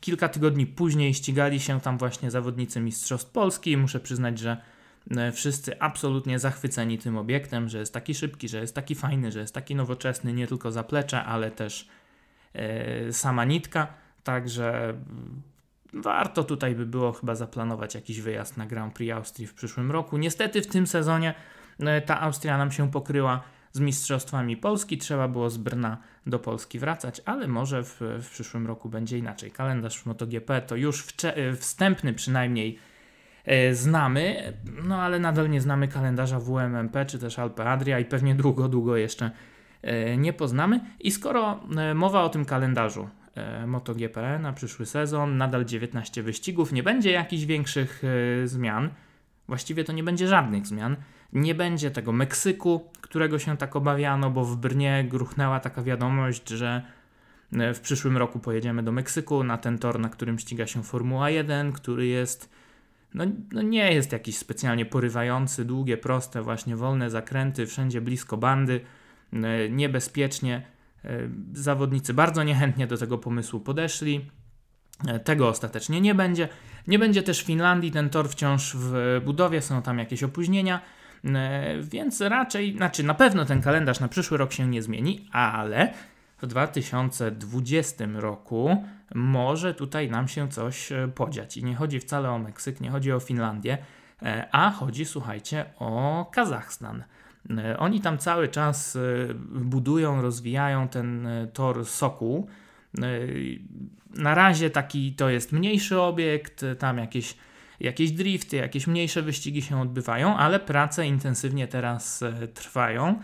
[0.00, 4.56] kilka tygodni później ścigali się tam właśnie zawodnicy Mistrzostw Polski muszę przyznać, że e,
[5.32, 9.54] wszyscy absolutnie zachwyceni tym obiektem, że jest taki szybki, że jest taki fajny, że jest
[9.54, 11.88] taki nowoczesny, nie tylko zaplecze, ale też
[12.54, 13.86] e, sama nitka.
[14.24, 14.94] Także
[15.92, 20.16] warto tutaj by było chyba zaplanować jakiś wyjazd na Grand Prix Austrii w przyszłym roku.
[20.16, 21.34] Niestety w tym sezonie
[21.80, 24.98] e, ta Austria nam się pokryła z Mistrzostwami Polski.
[24.98, 29.50] Trzeba było z Brna do Polski wracać, ale może w, w przyszłym roku będzie inaczej.
[29.50, 32.91] Kalendarz MotoGP to już e, wstępny przynajmniej e,
[33.72, 34.52] znamy,
[34.84, 38.96] no ale nadal nie znamy kalendarza WMMP czy też Alpe Adria i pewnie długo, długo
[38.96, 39.30] jeszcze
[40.18, 40.80] nie poznamy.
[41.00, 41.60] I skoro
[41.94, 45.36] mowa o tym kalendarzu, E, MotoGP na przyszły sezon.
[45.36, 48.90] Nadal 19 wyścigów, nie będzie jakichś większych e, zmian.
[49.48, 50.96] Właściwie to nie będzie żadnych zmian.
[51.32, 56.82] Nie będzie tego Meksyku, którego się tak obawiano, bo w Brnie gruchnęła taka wiadomość, że
[57.52, 61.30] e, w przyszłym roku pojedziemy do Meksyku na ten tor, na którym ściga się Formuła
[61.30, 62.50] 1, który jest
[63.14, 68.80] no, no, nie jest jakiś specjalnie porywający, długie, proste, właśnie wolne zakręty, wszędzie blisko bandy,
[69.70, 70.62] niebezpiecznie.
[71.04, 74.30] E, zawodnicy bardzo niechętnie do tego pomysłu podeszli.
[75.08, 76.48] E, tego ostatecznie nie będzie.
[76.86, 80.80] Nie będzie też Finlandii, ten tor wciąż w budowie, są tam jakieś opóźnienia,
[81.24, 85.92] e, więc raczej, znaczy na pewno ten kalendarz na przyszły rok się nie zmieni, ale
[86.42, 91.56] w 2020 roku może tutaj nam się coś podziać.
[91.56, 93.78] I nie chodzi wcale o Meksyk, nie chodzi o Finlandię,
[94.52, 97.04] a chodzi, słuchajcie, o Kazachstan.
[97.50, 99.00] E, oni tam cały czas e,
[99.54, 102.48] budują, rozwijają ten e, tor Sokół.
[104.14, 107.36] Na razie taki to jest mniejszy obiekt, tam jakieś,
[107.80, 113.20] jakieś drifty, jakieś mniejsze wyścigi się odbywają, ale prace intensywnie teraz trwają.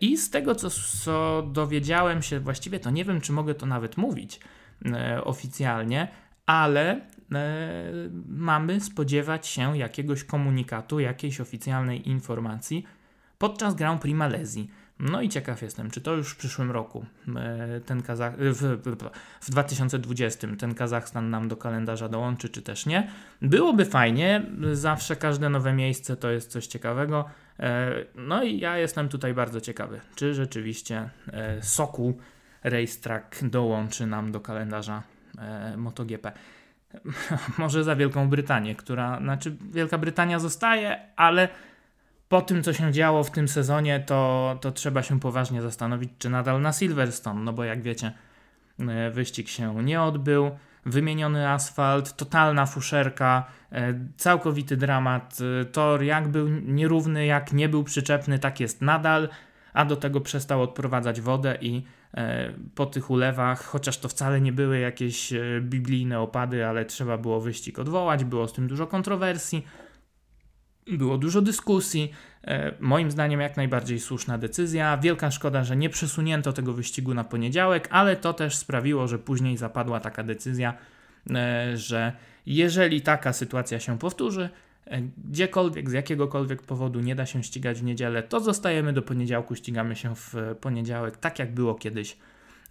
[0.00, 0.70] I z tego, co,
[1.04, 4.40] co dowiedziałem się, właściwie to nie wiem, czy mogę to nawet mówić
[5.24, 6.08] oficjalnie,
[6.46, 7.00] ale
[8.28, 12.86] mamy spodziewać się jakiegoś komunikatu, jakiejś oficjalnej informacji
[13.38, 14.70] podczas Grand Prix Malezji.
[15.00, 17.04] No i ciekaw jestem, czy to już w przyszłym roku,
[17.36, 18.78] e, ten Kazach w,
[19.40, 23.10] w 2020 ten Kazachstan nam do kalendarza dołączy, czy też nie.
[23.42, 27.24] Byłoby fajnie, zawsze każde nowe miejsce to jest coś ciekawego.
[27.58, 32.18] E, no i ja jestem tutaj bardzo ciekawy, czy rzeczywiście e, Sokół
[32.64, 35.02] Racetrack dołączy nam do kalendarza
[35.76, 36.32] MotoGP.
[37.58, 41.48] Może za Wielką Brytanię, która, znaczy Wielka Brytania zostaje, ale
[42.30, 46.30] po tym, co się działo w tym sezonie, to, to trzeba się poważnie zastanowić, czy
[46.30, 48.12] nadal na Silverstone, no bo jak wiecie,
[48.78, 50.50] e, wyścig się nie odbył,
[50.86, 55.38] wymieniony asfalt, totalna fuszerka, e, całkowity dramat.
[55.60, 59.28] E, tor jak był nierówny, jak nie był przyczepny, tak jest nadal,
[59.72, 61.82] a do tego przestał odprowadzać wodę i
[62.74, 67.78] po tych ulewach, chociaż to wcale nie były jakieś biblijne opady, ale trzeba było wyścig
[67.78, 69.66] odwołać, było z tym dużo kontrowersji.
[70.86, 72.12] Było dużo dyskusji.
[72.44, 74.98] E, moim zdaniem jak najbardziej słuszna decyzja.
[74.98, 79.56] Wielka szkoda, że nie przesunięto tego wyścigu na poniedziałek, ale to też sprawiło, że później
[79.56, 80.74] zapadła taka decyzja,
[81.30, 82.12] e, że
[82.46, 84.50] jeżeli taka sytuacja się powtórzy, e,
[85.24, 89.96] gdziekolwiek, z jakiegokolwiek powodu nie da się ścigać w niedzielę, to zostajemy do poniedziałku, ścigamy
[89.96, 92.16] się w poniedziałek, tak jak było kiedyś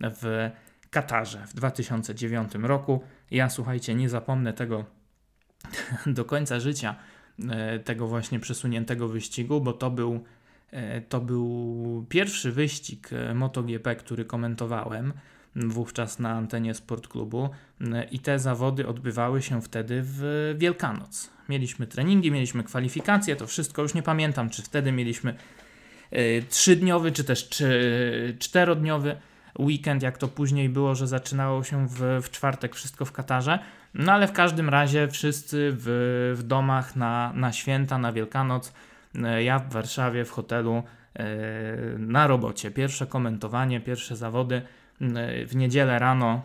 [0.02, 0.50] w
[0.90, 3.02] Katarze w 2009 roku.
[3.32, 4.86] Ja słuchajcie, nie zapomnę tego
[6.06, 6.96] do końca życia
[7.48, 10.24] E, tego właśnie przesuniętego wyścigu, bo to był,
[10.72, 15.14] e, to był pierwszy wyścig e, MotoGP, który komentowałem
[15.56, 17.50] wówczas na antenie sportklubu
[18.12, 21.30] i te zawody odbywały się wtedy w Wielkanoc.
[21.50, 25.34] Mieliśmy treningi, mieliśmy kwalifikacje, to wszystko już nie pamiętam, czy wtedy mieliśmy
[26.50, 27.50] trzydniowy, czy też
[28.40, 29.16] czterodniowy
[29.60, 33.60] weekend, jak to później było, że zaczynało się w, w czwartek wszystko w Katarze.
[33.94, 38.74] No ale w każdym razie wszyscy w, w domach na, na święta, na Wielkanoc,
[39.24, 40.84] e, ja w Warszawie w hotelu
[41.14, 41.26] e,
[41.98, 42.72] na robocie.
[42.72, 44.56] Pierwsze komentowanie, pierwsze zawody
[45.02, 46.42] e, w niedzielę rano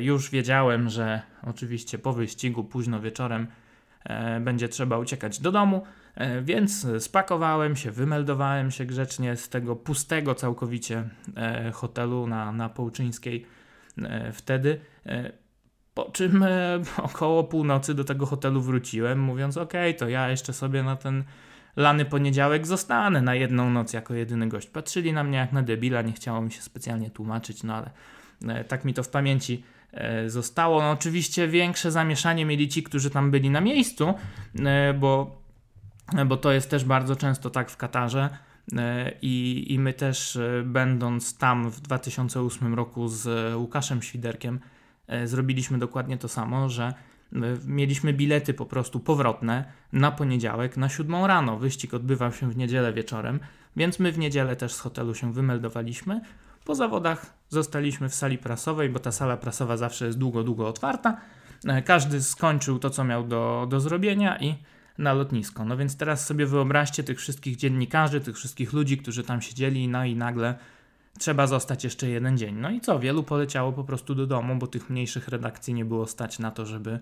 [0.00, 3.46] już wiedziałem, że oczywiście po wyścigu późno wieczorem
[4.40, 5.82] będzie trzeba uciekać do domu.
[6.14, 12.68] E, więc spakowałem się, wymeldowałem się grzecznie z tego pustego całkowicie e, hotelu na, na
[12.68, 13.46] Połczyńskiej
[14.02, 14.80] e, wtedy.
[15.94, 16.44] Po czym
[17.12, 21.24] około północy do tego hotelu wróciłem, mówiąc: OK, to ja jeszcze sobie na ten
[21.76, 24.68] lany poniedziałek zostanę na jedną noc jako jedyny gość.
[24.68, 27.90] Patrzyli na mnie jak na debila, nie chciało mi się specjalnie tłumaczyć, no ale
[28.64, 29.64] tak mi to w pamięci
[30.26, 30.82] zostało.
[30.82, 34.14] No, oczywiście większe zamieszanie mieli ci, którzy tam byli na miejscu,
[35.00, 35.42] bo
[36.26, 38.28] bo to jest też bardzo często tak w Katarze.
[38.76, 44.60] E, I, I my też, e, będąc tam w 2008 roku z Łukaszem Świderkiem,
[45.06, 46.94] e, zrobiliśmy dokładnie to samo, że
[47.66, 51.58] mieliśmy bilety po prostu powrotne na poniedziałek na 7 rano.
[51.58, 53.40] Wyścig odbywał się w niedzielę wieczorem,
[53.76, 56.20] więc my w niedzielę też z hotelu się wymeldowaliśmy.
[56.64, 61.16] Po zawodach zostaliśmy w sali prasowej, bo ta sala prasowa zawsze jest długo, długo otwarta.
[61.84, 64.54] Każdy skończył to, co miał do, do zrobienia i
[64.98, 65.64] na lotnisko.
[65.64, 70.04] No więc teraz sobie wyobraźcie tych wszystkich dziennikarzy, tych wszystkich ludzi, którzy tam siedzieli, no
[70.04, 70.54] i nagle
[71.18, 72.54] trzeba zostać jeszcze jeden dzień.
[72.54, 72.98] No i co?
[72.98, 76.66] Wielu poleciało po prostu do domu, bo tych mniejszych redakcji nie było stać na to,
[76.66, 76.98] żeby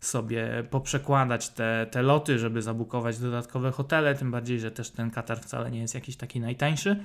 [0.00, 5.40] sobie poprzekładać te, te loty, żeby zabukować dodatkowe hotele, tym bardziej, że też ten Katar
[5.40, 7.04] wcale nie jest jakiś taki najtańszy.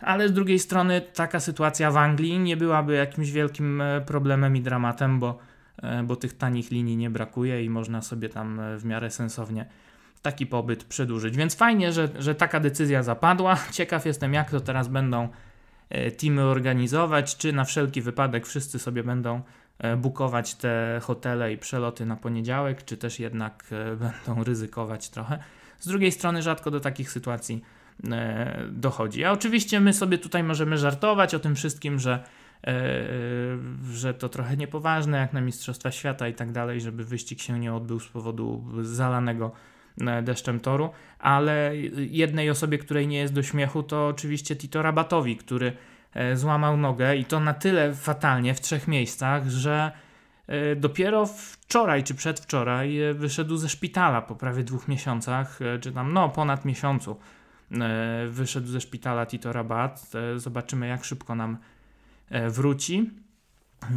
[0.00, 4.60] Ale z drugiej strony taka sytuacja w Anglii nie byłaby jakimś wielkim e, problemem i
[4.60, 5.38] dramatem, bo
[5.82, 9.66] E, bo tych tanich linii nie brakuje i można sobie tam e, w miarę sensownie
[10.22, 11.36] taki pobyt przedłużyć.
[11.36, 13.56] Więc fajnie, że, że taka decyzja zapadła.
[13.72, 15.28] Ciekaw jestem, jak to teraz będą
[16.18, 19.42] teamy organizować, czy na wszelki wypadek wszyscy sobie będą
[19.96, 23.64] bukować te hotele i przeloty na poniedziałek, czy też jednak
[24.26, 25.38] będą ryzykować trochę.
[25.78, 27.64] Z drugiej strony rzadko do takich sytuacji
[28.70, 29.24] dochodzi.
[29.24, 32.24] A oczywiście my sobie tutaj możemy żartować o tym wszystkim, że
[32.66, 33.08] E, e,
[33.92, 37.74] że to trochę niepoważne jak na Mistrzostwa Świata i tak dalej, żeby wyścig się nie
[37.74, 39.52] odbył z powodu zalanego
[40.00, 45.36] e, deszczem toru, ale jednej osobie, której nie jest do śmiechu, to oczywiście Tito Rabatowi,
[45.36, 45.72] który
[46.34, 49.92] złamał nogę i to na tyle fatalnie w trzech miejscach, że
[50.76, 56.64] dopiero wczoraj czy przedwczoraj wyszedł ze szpitala po prawie dwóch miesiącach, czy tam no ponad
[56.64, 57.16] miesiącu
[58.28, 60.10] wyszedł ze szpitala Tito Rabat.
[60.36, 61.58] Zobaczymy jak szybko nam
[62.30, 63.10] E, wróci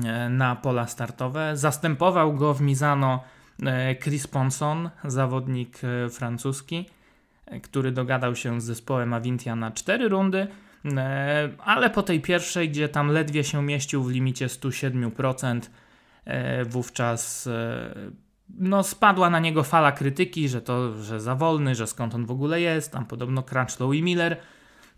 [0.06, 1.58] e, na pola startowe.
[1.58, 3.24] Zastępował go w Mizano
[3.64, 6.90] e, Chris Ponson, zawodnik francuski,
[7.64, 10.48] który dogadał się z zespołem Avintia na cztery rundy,
[11.60, 15.60] ale po tej pierwszej, gdzie tam ledwie się mieścił w limicie 107%,
[16.66, 17.50] wówczas
[18.60, 22.32] no, spadła na niego fala krytyki, że to, że za wolny, że skąd on w
[22.32, 24.38] ogóle jest, tam podobno Crutchlow i Miller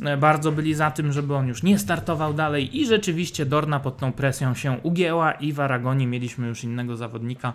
[0.02, 3.98] E, bardzo byli za tym, żeby on już nie startował dalej i rzeczywiście Dorna pod
[3.98, 7.54] tą presją się ugięła i w Aragonii mieliśmy już innego zawodnika,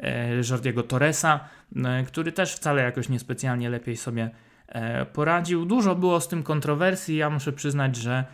[0.00, 1.40] e, Jordiego Torresa,
[1.76, 4.30] e, który też wcale jakoś niespecjalnie lepiej sobie
[5.12, 5.64] poradził.
[5.64, 8.24] Dużo było z tym kontrowersji, ja muszę przyznać, że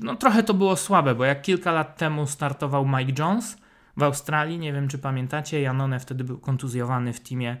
[0.00, 3.58] no, trochę to było słabe, bo jak kilka lat temu startował Mike Jones
[3.98, 7.56] w Australii, nie wiem czy pamiętacie, Janone wtedy był kontuzjowany w teamie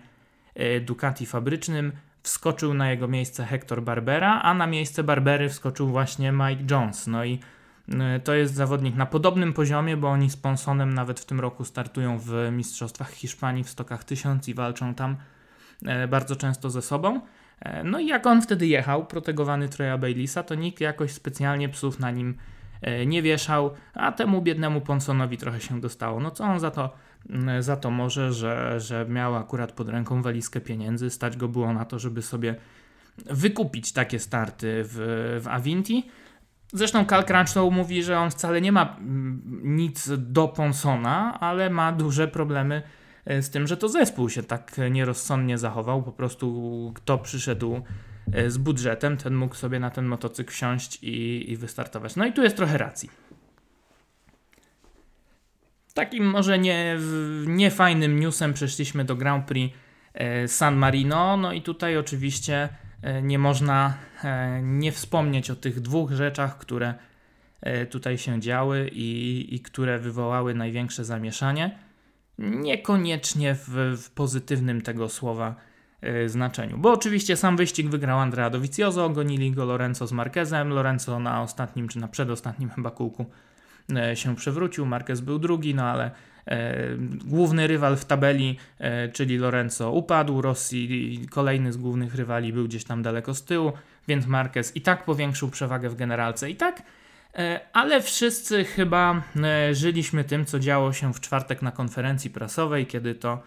[0.80, 6.64] Ducati fabrycznym, wskoczył na jego miejsce Hector Barbera, a na miejsce Barbery wskoczył właśnie Mike
[6.70, 7.06] Jones.
[7.06, 7.40] No i
[7.88, 11.64] y, to jest zawodnik na podobnym poziomie, bo oni z Ponsonem nawet w tym roku
[11.64, 15.16] startują w Mistrzostwach Hiszpanii w stokach 1000 i walczą tam
[15.86, 17.20] e, bardzo często ze sobą.
[17.60, 22.00] E, no i jak on wtedy jechał, protegowany Troja Bailisa, to nikt jakoś specjalnie psów
[22.00, 22.57] na nim e,
[23.06, 26.20] nie wieszał, a temu biednemu Ponsonowi trochę się dostało.
[26.20, 26.90] No co on za to
[27.30, 31.72] Mm, za to może, że, że miał akurat pod ręką walizkę pieniędzy, stać go było
[31.72, 32.54] na to, żeby sobie
[33.26, 34.96] wykupić takie starty w,
[35.42, 36.06] w Avinti.
[36.72, 41.92] Zresztą Cal Crunchlow mówi, że on wcale nie ma mm, nic do Ponsona, ale ma
[41.92, 42.82] duże problemy
[43.24, 46.02] e, z tym, że to zespół się tak nierozsądnie zachował.
[46.02, 47.82] Po prostu kto przyszedł e,
[48.48, 52.16] z budżetem, ten mógł sobie na ten motocykl wsiąść i, i wystartować.
[52.16, 53.10] No i tu jest trochę racji.
[55.98, 56.98] Takim może nie,
[57.46, 59.76] nie fajnym newsem przeszliśmy do Grand Prix
[60.14, 61.36] e, San Marino.
[61.36, 62.68] No i tutaj oczywiście
[63.02, 66.94] e, nie można e, nie wspomnieć o tych dwóch rzeczach, które
[67.90, 71.78] tutaj się działy i, i które wywołały największe zamieszanie.
[72.38, 73.68] Niekoniecznie w,
[74.02, 75.54] w pozytywnym tego słowa
[76.26, 76.78] znaczeniu.
[76.78, 80.68] Bo oczywiście sam wyścig wygrał Andrea Dovizioso, gonili go Lorenzo z Marquezem.
[80.68, 83.26] Lorenzo na ostatnim czy na przedostatnim chyba kółku
[83.96, 86.10] E, się przewrócił, Marquez był drugi, no ale
[86.46, 86.74] e,
[87.24, 92.84] główny rywal w tabeli, e, czyli Lorenzo upadł, Rossi kolejny z głównych rywali był gdzieś
[92.84, 93.72] tam daleko z tyłu,
[94.08, 96.82] więc Marquez i tak powiększył przewagę w generalce i tak,
[97.72, 99.22] ale wszyscy chyba
[99.72, 103.42] żyliśmy tym, co działo się w czwartek na konferencji prasowej, kiedy to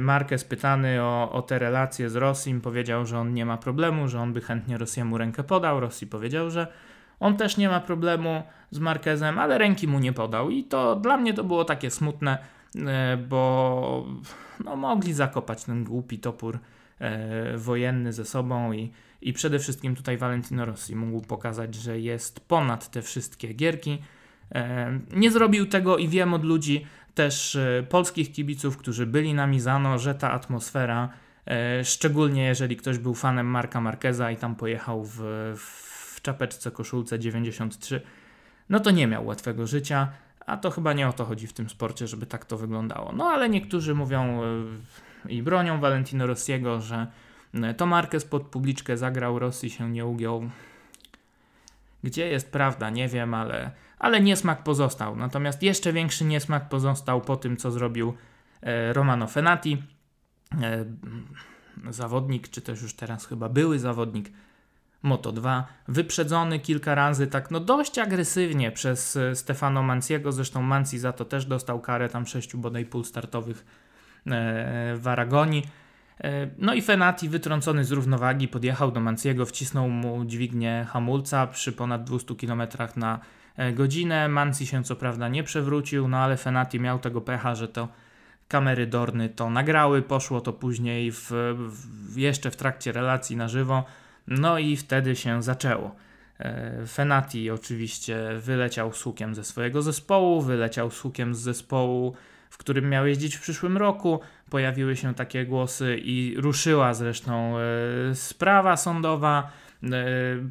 [0.00, 4.20] Marquez pytany o, o te relacje z Rossim powiedział, że on nie ma problemu, że
[4.20, 5.80] on by chętnie Rossiemu rękę podał.
[5.80, 6.66] Rossi powiedział, że
[7.20, 10.50] on też nie ma problemu z Marquezem, ale ręki mu nie podał.
[10.50, 12.38] I to dla mnie to było takie smutne,
[13.28, 14.06] bo
[14.64, 16.58] no, mogli zakopać ten głupi topór
[17.56, 18.92] wojenny ze sobą i,
[19.22, 23.98] i przede wszystkim tutaj Valentino Rossi mógł pokazać, że jest ponad te wszystkie gierki.
[25.12, 29.98] Nie zrobił tego i wiem od ludzi, też e, polskich kibiców, którzy byli na Mizano,
[29.98, 31.08] że ta atmosfera,
[31.46, 35.18] e, szczególnie jeżeli ktoś był fanem Marka Marqueza i tam pojechał w,
[35.56, 38.00] w czapeczce koszulce 93,
[38.68, 40.08] no to nie miał łatwego życia,
[40.46, 43.12] a to chyba nie o to chodzi w tym sporcie, żeby tak to wyglądało.
[43.12, 47.06] No ale niektórzy mówią e, i bronią Valentino Rossiego, że
[47.76, 50.50] to Marquez pod publiczkę zagrał, Rosji się nie ugiął.
[52.04, 55.16] Gdzie jest prawda, nie wiem, ale ale niesmak pozostał.
[55.16, 58.14] Natomiast jeszcze większy niesmak pozostał po tym, co zrobił
[58.62, 59.82] e, Romano Fenati,
[60.62, 60.84] e,
[61.90, 64.30] zawodnik, czy też już teraz chyba były zawodnik
[65.02, 70.98] Moto 2, wyprzedzony kilka razy tak no dość agresywnie przez e, Stefano Manciego, zresztą Manci
[70.98, 73.66] za to też dostał karę tam 6 bodaj pół startowych
[74.96, 75.66] w Aragonii.
[76.58, 82.04] No i Fenati wytrącony z równowagi podjechał do Manciego, wcisnął mu dźwignię hamulca przy ponad
[82.04, 82.62] 200 km
[82.96, 83.20] na
[83.72, 84.28] godzinę.
[84.28, 87.88] Mansi się co prawda nie przewrócił, no ale Fenati miał tego pecha, że to
[88.48, 93.84] kamery Dorny to nagrały, poszło to później w, w, jeszcze w trakcie relacji na żywo,
[94.26, 95.94] no i wtedy się zaczęło.
[96.38, 102.14] E, Fenati oczywiście wyleciał z hukiem ze swojego zespołu, wyleciał z hukiem z zespołu,
[102.50, 104.20] w którym miał jeździć w przyszłym roku.
[104.50, 109.69] Pojawiły się takie głosy i ruszyła zresztą e, sprawa sądowa E,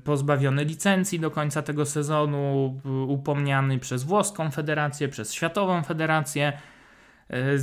[0.04, 2.74] pozbawiony licencji do końca tego sezonu,
[3.08, 6.54] upomniany przez włoską federację, przez światową federację,
[7.30, 7.58] e,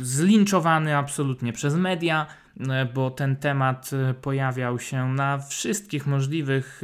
[0.00, 2.26] zlinczowany absolutnie przez media,
[2.60, 3.90] e, bo ten temat
[4.22, 6.82] pojawiał się na wszystkich możliwych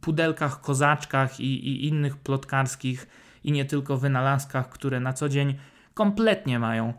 [0.00, 3.06] pudelkach, kozaczkach i, i innych plotkarskich
[3.44, 5.54] i nie tylko wynalazkach, które na co dzień
[5.94, 6.94] kompletnie mają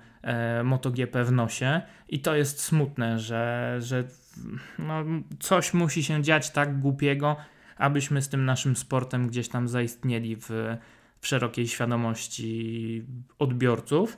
[0.63, 1.81] MotoGP w nosie.
[2.09, 4.03] I to jest smutne, że, że
[4.79, 5.03] no,
[5.39, 7.35] coś musi się dziać tak głupiego,
[7.77, 10.49] abyśmy z tym naszym sportem gdzieś tam zaistnieli w,
[11.19, 13.03] w szerokiej świadomości
[13.39, 14.17] odbiorców.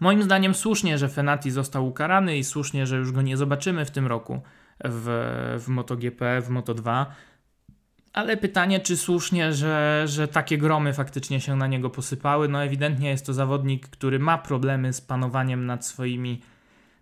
[0.00, 3.90] Moim zdaniem słusznie, że Fenati został ukarany i słusznie, że już go nie zobaczymy w
[3.90, 4.40] tym roku
[4.84, 5.06] w,
[5.60, 7.06] w MotoGP, w Moto2.
[8.12, 12.48] Ale pytanie, czy słusznie, że, że takie gromy faktycznie się na niego posypały?
[12.48, 16.40] No ewidentnie jest to zawodnik, który ma problemy z panowaniem nad swoimi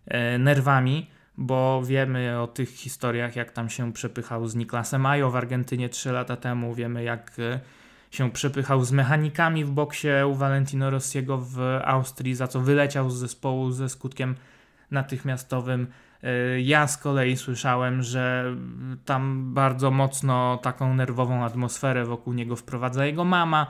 [0.06, 1.10] e, nerwami
[1.40, 6.12] bo wiemy o tych historiach, jak tam się przepychał z Niklasem Majo w Argentynie 3
[6.12, 7.61] lata temu, wiemy jak e,
[8.11, 13.14] się przepychał z mechanikami w boksie u Valentino Rossiego w Austrii, za co wyleciał z
[13.14, 14.35] zespołu ze skutkiem
[14.90, 15.87] natychmiastowym.
[16.22, 18.57] E, ja z kolei słyszałem, że
[19.05, 23.66] tam bardzo mocno taką nerwową atmosferę wokół niego wprowadza jego mama,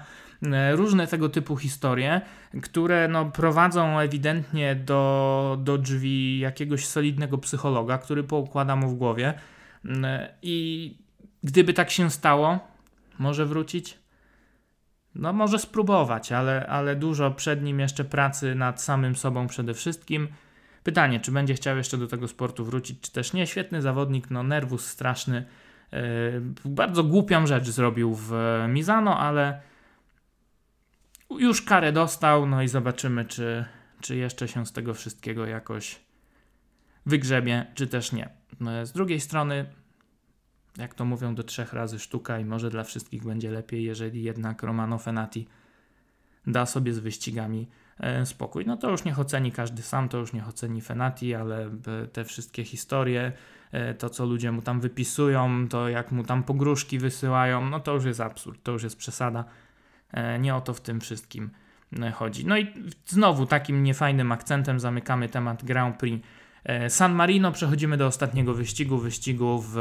[0.73, 2.21] różne tego typu historie,
[2.63, 9.35] które no, prowadzą ewidentnie do, do drzwi jakiegoś solidnego psychologa, który poukłada mu w głowie.
[10.05, 10.97] E, I
[11.43, 12.59] gdyby tak się stało,
[13.19, 13.99] może wrócić?
[15.15, 20.29] No, może spróbować, ale, ale dużo przed nim jeszcze pracy nad samym sobą przede wszystkim.
[20.85, 23.47] Pytanie, czy będzie chciał jeszcze do tego sportu wrócić, czy też nie.
[23.47, 25.45] Świetny zawodnik, no nerwus straszny.
[25.93, 25.99] Yy,
[26.65, 28.33] bardzo głupią rzecz zrobił w
[28.69, 29.61] Mizano, ale
[31.41, 33.65] już karę dostał, no i zobaczymy, czy,
[34.01, 36.01] czy jeszcze się z tego wszystkiego jakoś
[37.07, 38.29] wygrzebie, czy też nie.
[38.61, 39.67] No, z drugiej strony,
[40.79, 44.63] jak to mówią, do trzech razy sztuka i może dla wszystkich będzie lepiej, jeżeli jednak
[44.63, 45.49] Romano Fenati
[46.47, 48.67] da sobie z wyścigami e, spokój.
[48.67, 51.71] No to już niech oceni każdy sam, to już niech oceni Fenati, ale
[52.13, 53.33] te wszystkie historie,
[53.73, 57.95] e, to co ludzie mu tam wypisują, to jak mu tam pogróżki wysyłają, no to
[57.95, 59.45] już jest absurd, to już jest przesada.
[60.13, 61.51] E, nie o to w tym wszystkim
[62.03, 62.47] e, chodzi.
[62.47, 62.67] No i
[63.07, 66.27] znowu takim niefajnym akcentem zamykamy temat Grand Prix
[66.65, 67.53] e, San Marino.
[67.53, 69.77] Przechodzimy do ostatniego wyścigu, wyścigu w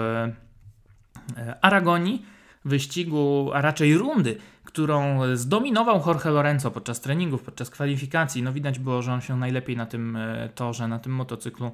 [1.61, 2.25] Aragonii,
[2.65, 8.43] wyścigu, a raczej rundy, którą zdominował Jorge Lorenzo podczas treningów, podczas kwalifikacji.
[8.43, 10.17] No widać było, że on się najlepiej na tym
[10.55, 11.71] torze, na tym motocyklu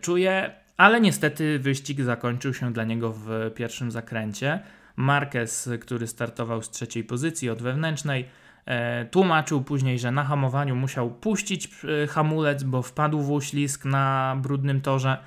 [0.00, 4.60] czuje, ale niestety wyścig zakończył się dla niego w pierwszym zakręcie.
[4.98, 8.28] Marquez, który startował z trzeciej pozycji od wewnętrznej,
[8.66, 11.70] e, tłumaczył później, że na hamowaniu musiał puścić
[12.02, 15.18] e, hamulec, bo wpadł w uślizg na brudnym torze.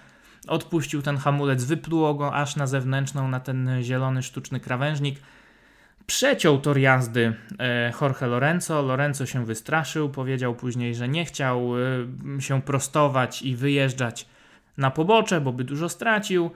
[0.48, 5.20] Odpuścił ten hamulec, wypluło go aż na zewnętrzną, na ten zielony sztuczny krawężnik.
[6.06, 8.82] Przeciął tor jazdy e, Jorge Lorenzo.
[8.82, 11.72] Lorenzo się wystraszył, powiedział później, że nie chciał
[12.40, 14.26] się prostować i wyjeżdżać
[14.78, 16.52] na pobocze, bo by dużo stracił,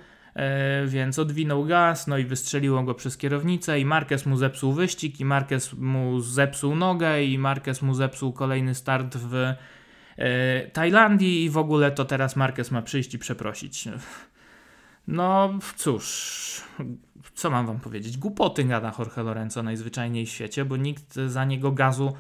[0.88, 5.26] więc odwinął gaz, no i wystrzeliło go przez kierownicę i Marquez mu zepsuł wyścig i
[5.26, 9.54] Marquez mu zepsuł nogę i Marquez mu zepsuł kolejny start w
[10.74, 13.88] Tajlandii i w ogóle to teraz Marquez ma przyjść i przeprosić.
[15.08, 16.64] No cóż,
[17.34, 18.18] co mam wam powiedzieć?
[18.18, 22.14] Głupoty gada Jorge Lorenzo najzwyczajniej w świecie, bo nikt za niego gazu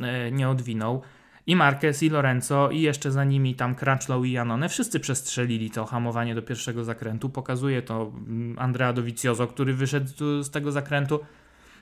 [0.00, 1.02] e, nie odwinął.
[1.50, 5.86] I Marquez, i Lorenzo, i jeszcze za nimi tam Crutchlow i Janone, wszyscy przestrzelili to
[5.86, 7.30] hamowanie do pierwszego zakrętu.
[7.30, 11.20] Pokazuje to mm, Andrea Dovizioso, który wyszedł z tego zakrętu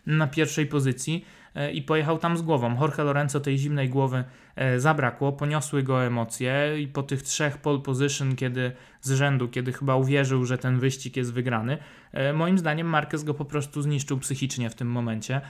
[0.07, 1.25] na pierwszej pozycji.
[1.59, 2.81] E, i pojechał tam z głową.
[2.81, 4.25] Jorge Lorenzo tej zimnej głowy
[4.57, 9.73] e, zabrakło, poniosły go emocje i po tych trzech pole position, kiedy z rzędu, kiedy
[9.73, 11.79] chyba uwierzył, że ten wyścig jest wygrany,
[12.13, 15.41] e, moim zdaniem Marquez go po prostu zniszczył psychicznie w tym momencie.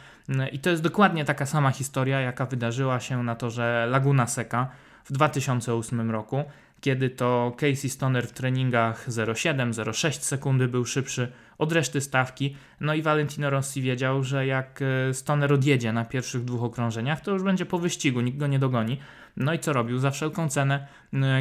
[0.53, 4.69] I to jest dokładnie taka sama historia, jaka wydarzyła się na torze Laguna Seca
[5.05, 6.45] w 2008 roku,
[6.81, 12.57] kiedy to Casey Stoner w treningach 0,7-0,6 sekundy był szybszy od reszty stawki.
[12.81, 17.31] No i Valentino Rossi wiedział, że jak e, Stoner odjedzie na pierwszych dwóch okrążeniach, to
[17.31, 18.99] już będzie po wyścigu, nikt go nie dogoni.
[19.37, 19.99] No i co robił?
[19.99, 20.87] Za wszelką cenę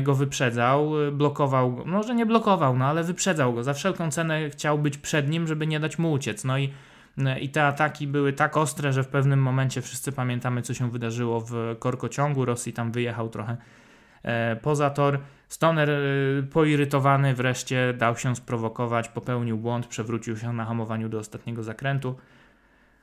[0.03, 3.63] go wyprzedzał, e, blokował go, może nie blokował, no ale wyprzedzał go.
[3.63, 6.43] Za wszelką cenę chciał być przed nim, żeby nie dać mu uciec.
[6.43, 6.73] No i
[7.17, 10.91] e, i te ataki były tak ostre, że w pewnym momencie wszyscy pamiętamy, co się
[10.91, 12.45] wydarzyło w korkociągu.
[12.45, 13.57] Rosji tam wyjechał trochę
[14.61, 15.19] poza tor.
[15.49, 21.63] Stoner y, poirytowany wreszcie dał się sprowokować, popełnił błąd, przewrócił się na hamowaniu do ostatniego
[21.63, 22.15] zakrętu.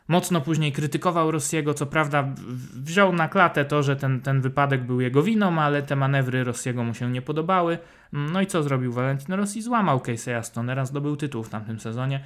[0.08, 2.28] Mocno później krytykował Rossiego, co prawda
[2.74, 6.84] wziął na klatę to, że ten, ten wypadek był jego winą, ale te manewry Rossiego
[6.84, 7.78] mu się nie podobały.
[8.12, 9.62] No i co zrobił Valentino Rossi?
[9.62, 12.24] Złamał Casey'a Stonera, zdobył tytuł w tamtym sezonie.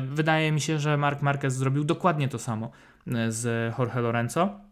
[0.00, 2.70] Wydaje mi się, że Mark Marquez zrobił dokładnie to samo
[3.06, 4.67] e, z Jorge Lorenzo.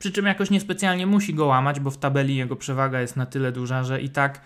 [0.00, 3.52] Przy czym jakoś niespecjalnie musi go łamać, bo w tabeli jego przewaga jest na tyle
[3.52, 4.40] duża, że i tak,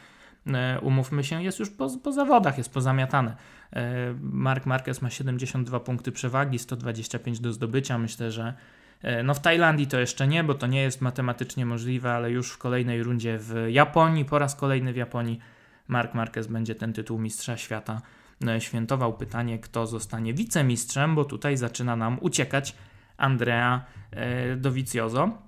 [0.46, 3.36] e, umówmy się, jest już po, po zawodach, jest pozamiatane.
[3.72, 7.98] E, Mark Marquez ma 72 punkty przewagi, 125 do zdobycia.
[7.98, 8.54] Myślę, że
[9.02, 12.50] e, no w Tajlandii to jeszcze nie, bo to nie jest matematycznie możliwe, ale już
[12.50, 15.40] w kolejnej rundzie w Japonii, po raz kolejny w Japonii,
[15.88, 18.02] Mark Marquez będzie ten tytuł Mistrza Świata
[18.58, 19.12] świętował.
[19.12, 22.74] Pytanie, kto zostanie wicemistrzem, bo tutaj zaczyna nam uciekać
[23.20, 25.38] Andrea e, Dovizioso.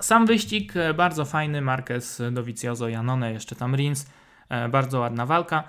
[0.00, 4.06] Sam wyścig e, bardzo fajny, Marquez Dovizioso, Janone, jeszcze tam Rins,
[4.48, 5.64] e, bardzo ładna walka.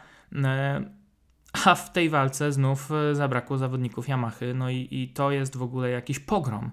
[1.66, 5.90] A w tej walce znów zabrakło zawodników Yamahy, no i, i to jest w ogóle
[5.90, 6.72] jakiś pogrom,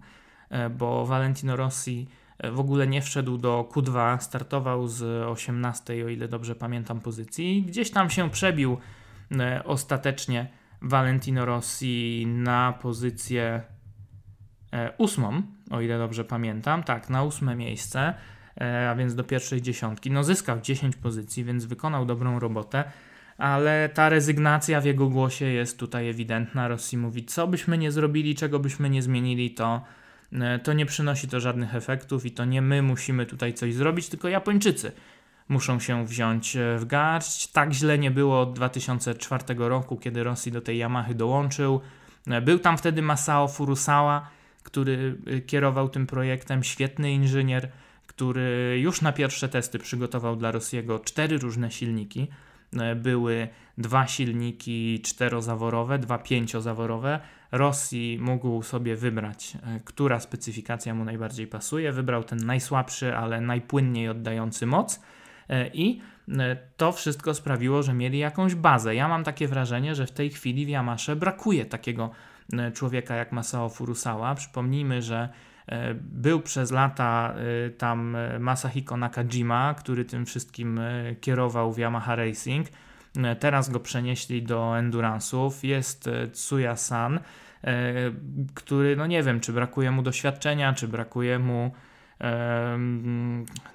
[0.70, 2.08] bo Valentino Rossi
[2.52, 7.62] w ogóle nie wszedł do Q2, startował z 18, o ile dobrze pamiętam, pozycji.
[7.62, 8.78] Gdzieś tam się przebił
[9.64, 10.48] ostatecznie
[10.82, 13.62] Valentino Rossi na pozycję
[14.98, 18.14] ósmą, o ile dobrze pamiętam, tak, na ósme miejsce,
[18.60, 20.10] e, a więc do pierwszej dziesiątki.
[20.10, 22.84] No zyskał 10 pozycji, więc wykonał dobrą robotę,
[23.38, 26.68] ale ta rezygnacja w jego głosie jest tutaj ewidentna.
[26.68, 29.84] Rossi mówi, co byśmy nie zrobili, czego byśmy nie zmienili, to,
[30.32, 34.08] e, to nie przynosi to żadnych efektów i to nie my musimy tutaj coś zrobić,
[34.08, 34.92] tylko Japończycy
[35.48, 37.46] muszą się wziąć w garść.
[37.46, 41.80] Tak źle nie było od 2004 roku, kiedy Rossi do tej Yamahy dołączył.
[42.42, 44.30] Był tam wtedy Masao Furusawa,
[44.62, 47.68] który y, kierował tym projektem, świetny inżynier,
[48.06, 52.28] który już na pierwsze testy przygotował dla Rosjego cztery różne silniki.
[52.78, 53.48] E, były
[53.78, 57.20] dwa silniki czterozaworowe, dwa pięciozaworowe.
[57.52, 61.92] Rosji mógł sobie wybrać, e, która specyfikacja mu najbardziej pasuje.
[61.92, 65.00] Wybrał ten najsłabszy, ale najpłynniej oddający moc
[65.48, 66.00] e, i
[66.76, 68.94] to wszystko sprawiło, że mieli jakąś bazę.
[68.94, 72.10] Ja mam takie wrażenie, że w tej chwili w Yamasze brakuje takiego
[72.74, 74.34] człowieka jak Masao Furusawa.
[74.34, 75.28] Przypomnijmy, że
[75.66, 77.34] e, był przez lata
[77.66, 80.80] e, tam Masahiko Nakajima, który tym wszystkim
[81.20, 82.66] kierował w Yamaha Racing.
[83.40, 85.50] Teraz go przenieśli do Endurance'ów.
[85.64, 87.20] Jest Tsuya San,
[88.54, 91.70] który, no nie wiem, czy brakuje mu doświadczenia, czy brakuje mu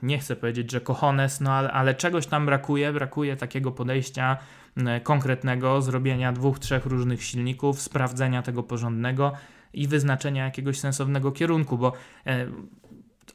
[0.01, 4.64] nie chcę powiedzieć, że kochones, no ale, ale czegoś tam brakuje, brakuje takiego podejścia E,
[5.03, 9.33] konkretnego, zrobienia dwóch, trzech różnych silników, sprawdzenia tego porządnego
[9.73, 11.93] i wyznaczenia jakiegoś sensownego kierunku, bo
[12.25, 12.47] e,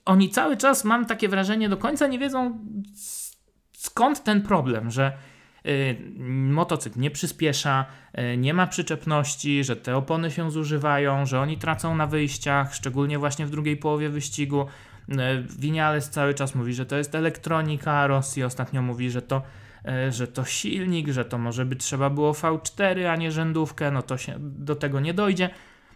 [0.05, 2.59] oni cały czas, mam takie wrażenie, do końca nie wiedzą
[3.73, 5.13] skąd ten problem, że
[5.67, 5.97] y,
[6.29, 7.87] motocykl nie przyspiesza,
[8.39, 13.47] nie ma przyczepności, że te opony się zużywają, że oni tracą na wyjściach, szczególnie właśnie
[13.47, 14.67] w drugiej połowie wyścigu.
[15.59, 19.43] Winiales cały czas mówi, że to jest elektronika, Rosji ostatnio mówi, że to E,
[20.11, 24.19] że to silnik, że to może by trzeba było V4, a nie rzędówkę, no to
[24.19, 25.51] się do tego nie dojdzie.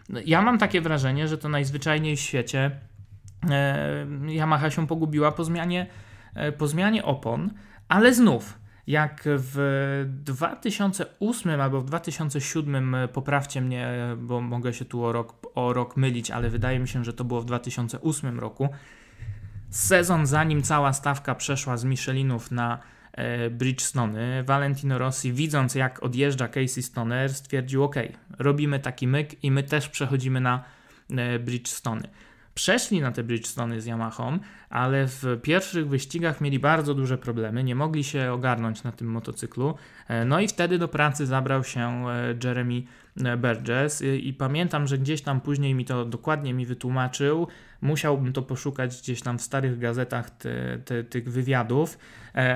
[0.09, 2.71] no, ja mam takie wrażenie, że to najzwyczajniej w świecie
[3.49, 5.87] e, Yamaha się pogubiła po zmianie,
[6.35, 7.51] e, po zmianie opon,
[7.87, 15.11] ale znów jak w 2008 albo w 2007, poprawcie mnie, bo mogę się tu o
[15.11, 18.69] rok, o rok mylić, ale wydaje mi się, że to było w 2008 roku.
[19.69, 22.79] Sezon zanim cała stawka przeszła z Michelinów na
[23.15, 27.95] e, Bridgestone, Valentino Rossi, widząc jak odjeżdża Casey Stoner, stwierdził: OK,
[28.39, 30.63] robimy taki myk i my też przechodzimy na
[31.09, 32.07] e, Bridgestone
[32.55, 34.39] przeszli na te Bridgestone z Yamahą,
[34.69, 39.75] ale w pierwszych wyścigach mieli bardzo duże problemy, nie mogli się ogarnąć na tym motocyklu.
[40.07, 42.05] E, no i wtedy do pracy zabrał się
[42.43, 42.83] Jeremy
[43.37, 47.47] Burgess i pamiętam, że gdzieś tam później mi to dokładnie mi wytłumaczył.
[47.81, 51.97] Musiałbym to poszukać gdzieś tam w starych gazetach te, te, tych wywiadów,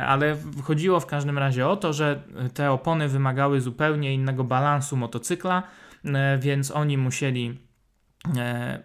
[0.05, 5.63] ale chodziło w każdym razie o to, że te opony wymagały zupełnie innego balansu motocykla,
[6.39, 7.69] więc oni musieli
[8.37, 8.79] E,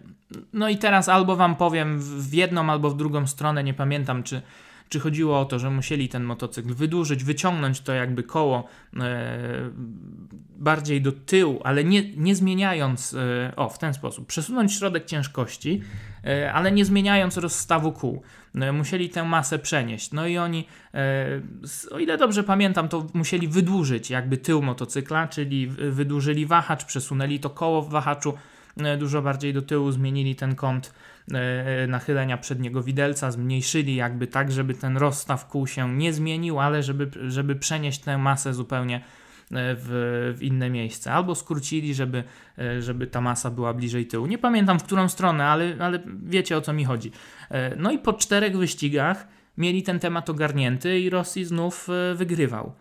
[0.53, 4.41] no i teraz albo wam powiem w jedną, albo w drugą stronę, nie pamiętam czy,
[4.89, 8.67] czy chodziło o to, że musieli ten motocykl wydłużyć, wyciągnąć to jakby koło
[8.97, 9.69] e,
[10.57, 15.81] bardziej do tyłu, ale nie, nie zmieniając, e, o w ten sposób, przesunąć środek ciężkości,
[16.25, 18.21] e, ale nie zmieniając rozstawu kół.
[18.73, 20.11] Musieli tę masę przenieść.
[20.11, 20.67] No i oni,
[21.91, 27.49] o ile dobrze pamiętam, to musieli wydłużyć jakby tył motocykla, czyli wydłużyli wahacz, przesunęli to
[27.49, 28.33] koło w wahaczu
[28.99, 30.93] dużo bardziej do tyłu, zmienili ten kąt
[31.87, 37.09] nachylenia przedniego widelca, zmniejszyli jakby tak, żeby ten rozstaw kół się nie zmienił, ale żeby,
[37.31, 39.01] żeby przenieść tę masę zupełnie e,
[39.51, 41.13] w, w, inne miejsce.
[41.13, 42.23] Albo skrócili, żeby,
[42.79, 44.25] żeby ta masa była bliżej tyłu.
[44.25, 47.11] Nie pamiętam w którą stronę, ale, ale wiecie o co mi chodzi.
[47.77, 52.73] No i po czterech wyścigach mieli ten temat ogarnięty i Rossi znów wygrywał.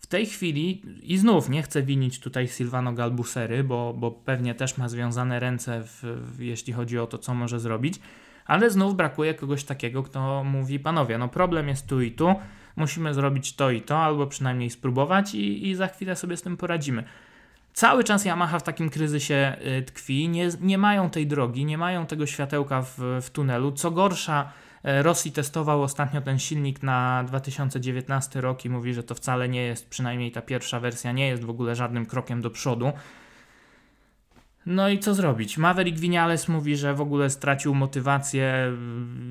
[0.00, 4.78] W tej chwili, i znów nie chcę winić tutaj Silvano Galbusery, bo, bo pewnie też
[4.78, 8.00] ma związane ręce, w, w, jeśli chodzi o to, co może zrobić,
[8.46, 12.34] ale znów brakuje kogoś takiego, kto mówi: Panowie, no problem jest tu i tu,
[12.76, 16.56] musimy zrobić to i to, albo przynajmniej spróbować, i, i za chwilę sobie z tym
[16.56, 17.04] poradzimy.
[17.72, 22.06] Cały czas Yamaha w takim kryzysie y, tkwi, nie, nie mają tej drogi, nie mają
[22.06, 23.72] tego światełka w, w tunelu.
[23.72, 29.48] Co gorsza, Rosji testował ostatnio ten silnik na 2019 rok i mówi, że to wcale
[29.48, 32.92] nie jest, przynajmniej ta pierwsza wersja nie jest w ogóle żadnym krokiem do przodu.
[34.66, 35.58] No i co zrobić?
[35.58, 38.72] Maverick Vinales mówi, że w ogóle stracił motywację,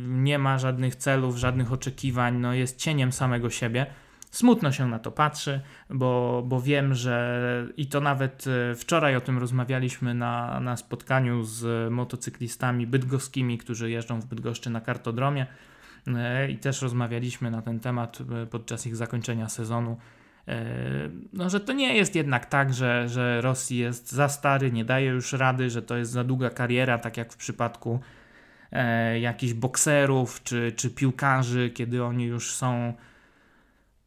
[0.08, 3.86] nie ma żadnych celów, żadnych oczekiwań, no jest cieniem samego siebie.
[4.32, 9.22] Smutno się na to patrzy, bo, bo wiem, że i to nawet e, wczoraj o
[9.22, 15.48] tym rozmawialiśmy na, na spotkaniu z motocyklistami bydgoskimi, którzy jeżdżą w Bydgoszczy na kartodromie
[16.08, 19.98] e, i też rozmawialiśmy na ten temat e, podczas ich zakończenia sezonu.
[21.34, 25.08] No, że to nie jest jednak tak, że, że Rosji jest za stary, nie daje
[25.08, 28.00] już rady, że to jest za długa kariera, tak jak w przypadku
[28.72, 32.94] e, jakichś bokserów czy, czy piłkarzy, kiedy oni już są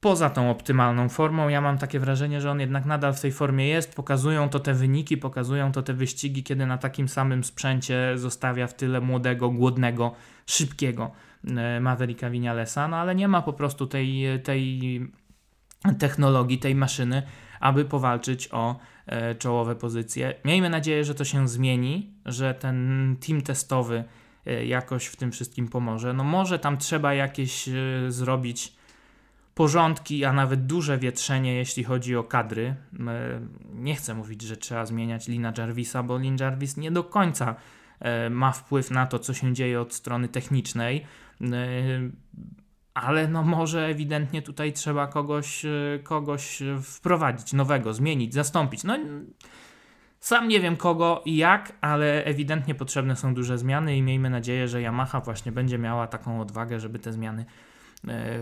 [0.02, 1.48] poza tą optymalną formą.
[1.48, 3.94] Ja mam takie wrażenie, że on jednak nadal w tej formie jest.
[3.94, 8.74] Pokazują to te wyniki, pokazują to te wyścigi, kiedy na takim samym sprzęcie zostawia w
[8.74, 10.14] tyle młodego, głodnego,
[10.46, 11.10] szybkiego
[11.56, 15.00] e, Mavericka Vinalesa, no ale nie ma po prostu tej, tej
[15.98, 17.22] technologii, tej maszyny,
[17.60, 20.34] aby powalczyć o e, czołowe pozycje.
[20.44, 24.04] Miejmy nadzieję, że to się zmieni, że ten team testowy
[24.46, 26.12] e, jakoś w tym wszystkim pomoże.
[26.12, 27.68] No może tam trzeba jakieś
[28.08, 28.81] zrobić
[29.54, 32.74] porządki, a nawet duże wietrzenie, jeśli chodzi o kadry.
[33.74, 37.54] Nie chcę mówić, że trzeba zmieniać Lina Jarvisa, bo Lin Jarvis nie do końca
[38.00, 41.06] e, ma wpływ na to, co się dzieje od strony technicznej.
[42.94, 45.70] Ale no może ewidentnie tutaj trzeba kogoś, e,
[46.02, 48.84] kogoś wprowadzić, nowego, zmienić, zastąpić.
[48.84, 48.98] No
[50.20, 54.68] sam nie wiem kogo i jak, ale ewidentnie potrzebne są duże zmiany i miejmy nadzieję,
[54.68, 57.44] że Yamaha właśnie będzie miała taką odwagę, żeby te zmiany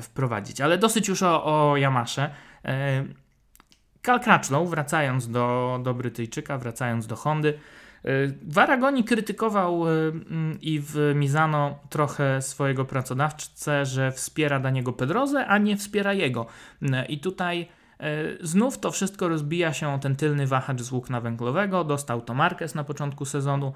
[0.01, 0.61] wprowadzić.
[0.61, 2.31] Ale dosyć już o, o Yamasze.
[2.65, 3.05] E,
[4.03, 8.11] Cal Crutchlow, wracając do, do Brytyjczyka, wracając do Hondy, e,
[8.43, 9.85] w Aragoni krytykował
[10.61, 16.47] i w Mizano trochę swojego pracodawcę, że wspiera Daniego Pedrozę, a nie wspiera jego.
[17.09, 17.69] I tutaj
[18.41, 21.85] znów to wszystko rozbija się o ten tylny wahacz z włókna węglowego.
[21.85, 23.73] Dostał to Marquez na początku sezonu.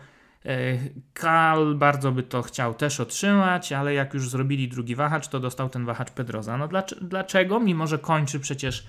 [0.47, 0.79] E,
[1.15, 5.69] Kal bardzo by to chciał też otrzymać, ale jak już zrobili drugi wahacz, to dostał
[5.69, 6.57] ten wahacz Pedroza.
[6.57, 6.69] No
[7.01, 7.61] dlaczego?
[7.61, 8.87] Mimo, że kończy przecież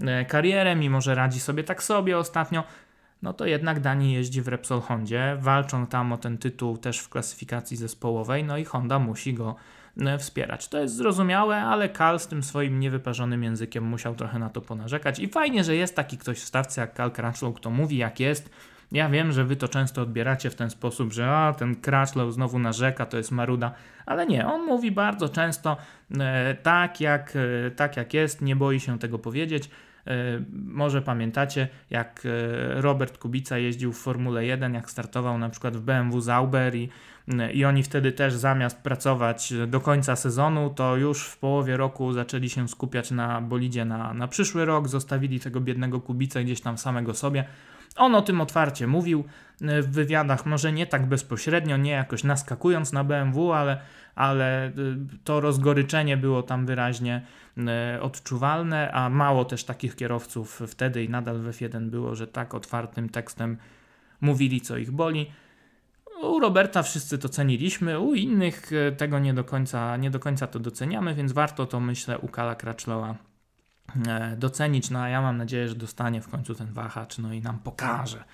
[0.00, 2.64] e, karierę, mimo, że radzi sobie tak sobie ostatnio,
[3.22, 7.08] no to jednak Dani jeździ w Repsol Hondzie, walczą tam o ten tytuł też w
[7.08, 9.56] klasyfikacji zespołowej, no i Honda musi go
[10.00, 10.68] e, wspierać.
[10.68, 15.18] To jest zrozumiałe, ale Kal z tym swoim niewyparzonym językiem musiał trochę na to ponarzekać
[15.18, 18.50] i fajnie, że jest taki ktoś w stawce jak Kal Crutchlow, kto mówi jak jest,
[18.94, 22.58] Ja wiem, że wy to często odbieracie w ten sposób, że a, ten Crashlow znowu
[22.58, 23.72] narzeka, to jest maruda,
[24.06, 25.76] ale nie, on mówi bardzo często
[26.20, 27.32] e, tak, jak,
[27.66, 29.70] e, tak jak jest, nie boi się tego powiedzieć.
[30.06, 35.76] E, może pamiętacie, jak e, Robert Kubica jeździł w Formule 1, jak startował na przykład
[35.76, 36.88] w BMW Zauber i,
[37.52, 42.48] i oni wtedy też zamiast pracować do końca sezonu, to już w połowie roku zaczęli
[42.48, 47.14] się skupiać na bolidzie na, na przyszły rok, zostawili tego biednego Kubicę gdzieś tam samego
[47.14, 47.44] sobie.
[47.96, 49.24] On o tym otwarcie mówił
[49.62, 53.80] e, w wywiadach, może nie tak bezpośrednio, nie jakoś naskakując na BMW, ale,
[54.14, 54.72] ale
[55.24, 57.22] to rozgoryczenie było tam wyraźnie
[57.58, 62.54] E, odczuwalne, a mało też takich kierowców wtedy i nadal w F1 było, że tak
[62.54, 63.56] otwartym tekstem
[64.20, 65.30] mówili, co ich boli.
[66.22, 70.46] U Roberta wszyscy to ceniliśmy, u innych e, tego nie do końca, nie do końca
[70.46, 73.16] to doceniamy, więc warto to myślę u Kala Crutchlowa e,
[74.36, 74.90] docenić.
[74.90, 78.24] No a ja mam nadzieję, że dostanie w końcu ten wahacz, no i nam pokaże,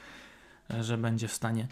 [0.80, 1.68] że będzie w stanie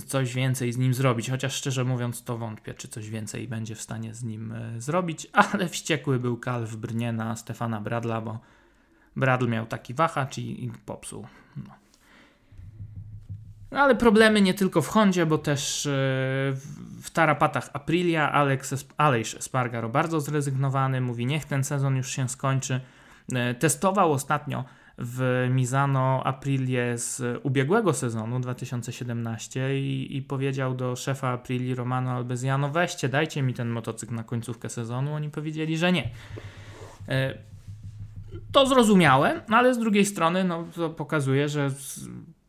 [0.00, 3.80] coś więcej z nim zrobić, chociaż szczerze mówiąc to wątpię, czy coś więcej będzie w
[3.80, 8.38] stanie z nim e, zrobić, ale wściekły był Kal w Brnie na Stefana Bradla, bo
[9.16, 11.26] Bradl miał taki wahacz i, i popsuł.
[11.56, 11.74] No.
[13.70, 13.80] no.
[13.80, 15.90] ale problemy nie tylko w Hondzie, bo też e,
[17.02, 22.80] w tarapatach Aprilia Alex, Aleix Spargaro bardzo zrezygnowany, mówi niech ten sezon już się skończy.
[23.32, 24.64] E, testował ostatnio
[24.98, 32.70] w Mizano Aprilie z ubiegłego sezonu 2017 i, i powiedział do szefa Aprilii Romano Albeziano
[32.70, 35.14] weźcie, dajcie mi ten motocykl na końcówkę sezonu.
[35.14, 36.10] Oni powiedzieli, że nie.
[37.08, 37.38] E,
[38.52, 41.70] to zrozumiałe, ale z drugiej strony no, to pokazuje, że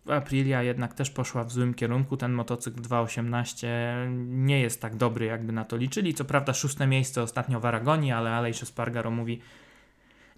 [0.08, 2.18] Aprilia jednak też poszła w złym kierunku.
[2.18, 3.68] Ten motocykl 2.18
[4.28, 6.14] nie jest tak dobry, jakby na to liczyli.
[6.14, 9.42] Co prawda szóste miejsce ostatnio w Aragonii, ale Aleix Spargaro mówi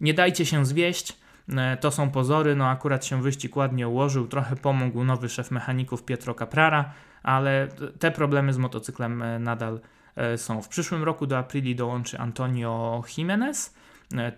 [0.02, 1.18] nie dajcie się zwieść,
[1.56, 6.04] E, to są pozory, no akurat się wyścig ładnie ułożył, trochę pomógł nowy szef mechaników
[6.04, 6.94] Pietro Caprara,
[7.24, 7.68] ale
[8.00, 9.80] te problemy z motocyklem e, nadal
[10.16, 10.62] e, są.
[10.62, 13.76] W przyszłym roku do Aprili dołączy Antonio Jimenez.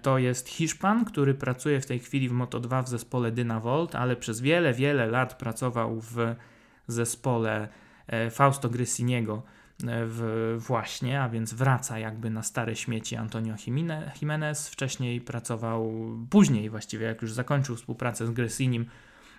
[0.01, 4.41] To jest Hiszpan, który pracuje w tej chwili w Moto2 w zespole Dynavolt, ale przez
[4.41, 6.36] wiele, wiele lat pracował w
[6.88, 7.68] zespole
[8.32, 9.43] Fausto Grissiniego
[9.84, 13.55] w, właśnie, a więc wraca jakby na stare śmieci Antonio
[14.21, 14.69] Jimenez.
[14.69, 15.93] Wcześniej pracował,
[16.30, 18.86] później właściwie, jak już zakończył współpracę z Gressinim,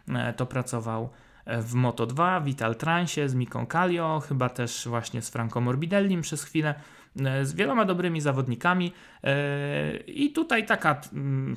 [0.08, 1.10] e, to pracował
[1.44, 6.44] e, w Moto2, Vital Transie, z Miką Kallio, chyba też właśnie z Franco Morbidellim przez
[6.44, 6.74] chwilę,
[7.24, 8.92] e, z wieloma dobrymi zawodnikami.
[10.06, 11.56] I tutaj taka mm,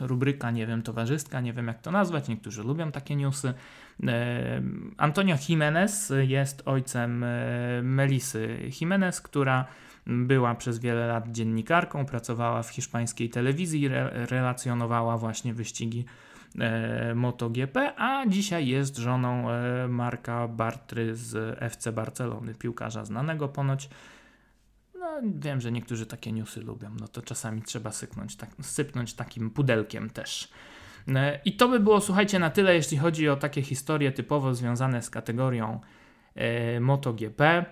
[0.00, 3.54] rubryka, nie wiem, towarzystka, nie wiem jak to nazwać, niektórzy lubią takie newsy.
[4.06, 4.62] E,
[4.96, 7.28] Antonio Jimenez jest ojcem e,
[7.82, 9.64] Melisy Jimenez, która
[10.06, 16.04] była przez wiele lat dziennikarką, pracowała w hiszpańskiej telewizji, re relacjonowała właśnie wyścigi
[16.58, 19.46] e, MotoGP, a dzisiaj jest żoną
[19.88, 23.88] Marka Bartry z FC Barcelony, piłkarza znanego ponoć.
[24.98, 29.50] No, wiem, że niektórzy takie newsy lubią, no to czasami trzeba sypnąć, tak, sypnąć takim
[29.50, 30.48] pudelkiem też.
[31.08, 35.02] E, I to by było, słuchajcie, na tyle, jeśli chodzi o takie historie typowo związane
[35.02, 35.80] z kategorią
[36.34, 37.64] e, MotoGP.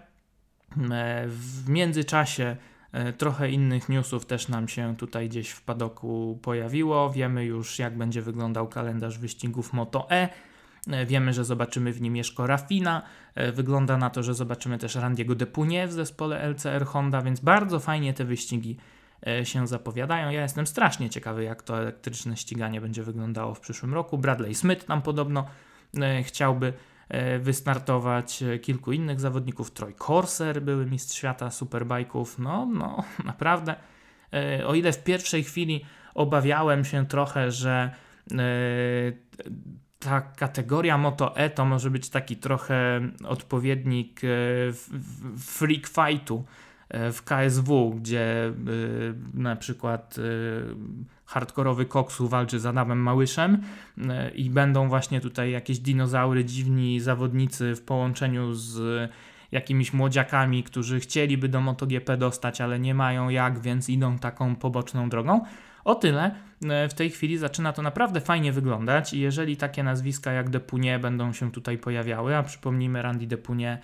[0.90, 2.56] E, w międzyczasie
[2.92, 7.10] e, trochę innych newsów też nam się tutaj gdzieś w padoku pojawiło.
[7.10, 10.28] Wiemy już, jak będzie wyglądał kalendarz wyścigów Moto E.
[10.90, 13.02] e wiemy, że zobaczymy w nim Mieszko Rafina.
[13.34, 17.80] E, wygląda na to, że zobaczymy też Randiego Depunie w zespole LCR Honda, więc bardzo
[17.80, 18.76] fajnie te wyścigi
[19.26, 20.30] E, się zapowiadają.
[20.30, 24.18] Ja jestem strasznie ciekawy, jak to elektryczne ściganie będzie wyglądało w przyszłym roku.
[24.18, 25.46] Bradley Smith nam podobno
[26.22, 26.72] chciałby
[27.40, 29.70] wystartować kilku innych zawodników.
[29.70, 32.38] Troy Corser, były mistrz świata superbajków.
[32.38, 33.74] No, no, naprawdę.
[34.66, 35.84] O ile w pierwszej chwili
[36.14, 37.90] obawiałem się trochę, że
[39.98, 44.20] ta kategoria Moto E to może być taki trochę odpowiednik
[45.38, 46.44] freak fightu
[46.88, 50.16] E, w KSW, gdzie y, na przykład
[51.24, 53.62] hardkorowy koksu walczy z Adamem Małyszem
[54.34, 59.10] i będą właśnie tutaj jakieś dinozaury, dziwni zawodnicy w połączeniu z
[59.52, 65.08] jakimiś młodziakami, którzy chcieliby do MotoGP dostać, ale nie mają jak, więc idą taką poboczną
[65.08, 65.40] drogą.
[65.84, 66.34] O tyle
[66.90, 71.32] w tej chwili zaczyna to naprawdę fajnie wyglądać i jeżeli takie nazwiska jak Depunie będą
[71.32, 73.78] się tutaj pojawiały, a przypomnijmy Randy Depunie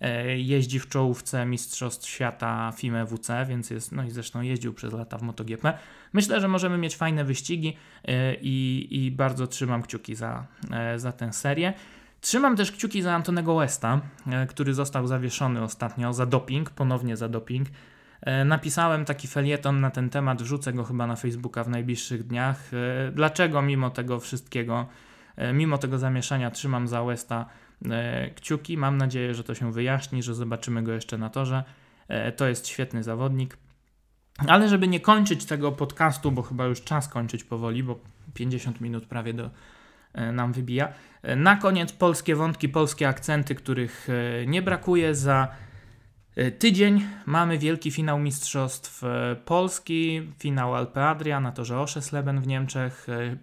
[0.00, 4.92] E, jeździ w czołówce Mistrzostw Świata FIME WC, więc jest, no i zresztą jeździł przez
[4.92, 5.78] lata w MotoGP.
[6.12, 11.12] Myślę, że możemy mieć fajne wyścigi e, i, i bardzo trzymam kciuki za, e, za
[11.12, 11.72] tę serię.
[12.20, 14.00] Trzymam też kciuki za Antonego Westa,
[14.48, 17.68] który został zawieszony ostatnio za doping, ponownie za doping.
[18.44, 22.70] Napisałem taki felieton na ten temat, wrzucę go chyba na Facebooka w najbliższych dniach.
[23.12, 24.86] Dlaczego mimo tego wszystkiego
[25.54, 27.46] mimo tego zamieszania trzymam za Westa
[28.36, 28.76] kciuki.
[28.76, 31.64] Mam nadzieję, że to się wyjaśni, że zobaczymy go jeszcze na torze.
[32.36, 33.56] To jest świetny zawodnik.
[34.46, 37.98] Ale żeby nie kończyć tego podcastu, bo chyba już czas kończyć powoli, bo
[38.34, 39.50] 50 minut prawie do,
[40.32, 40.92] nam wybija.
[41.36, 44.08] Na koniec polskie wątki, polskie akcenty, których
[44.46, 45.14] nie brakuje.
[45.14, 45.67] Za E,
[46.58, 53.06] tydzień mamy wielki finał Mistrzostw e, Polski, finał Alpe Adria na torze Oszesleben w Niemczech.
[53.08, 53.36] E,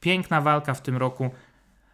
[0.00, 1.30] piękna walka w tym roku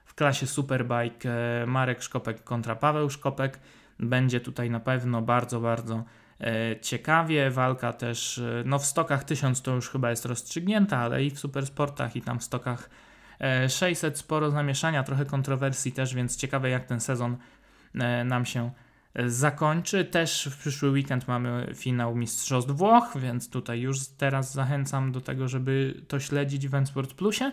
[0.05, 1.29] w klasie Superbike
[1.67, 3.61] Marek Szkopek kontra Paweł Szkopek.
[3.99, 6.05] Będzie tutaj na pewno bardzo, bardzo
[6.83, 7.51] ciekawie.
[7.51, 12.17] Walka też no w stokach 1000 to już chyba jest rozstrzygnięta, ale i w supersportach
[12.17, 12.91] i tam w stokach
[13.69, 17.37] 600 sporo zamieszania, trochę kontrowersji też, więc ciekawe jak ten sezon
[18.25, 18.71] nam się
[19.27, 20.05] zakończy.
[20.05, 25.49] Też w przyszły weekend mamy finał Mistrzostw Włoch, więc tutaj już teraz zachęcam do tego,
[25.49, 27.53] żeby to śledzić w Ensport Plusie.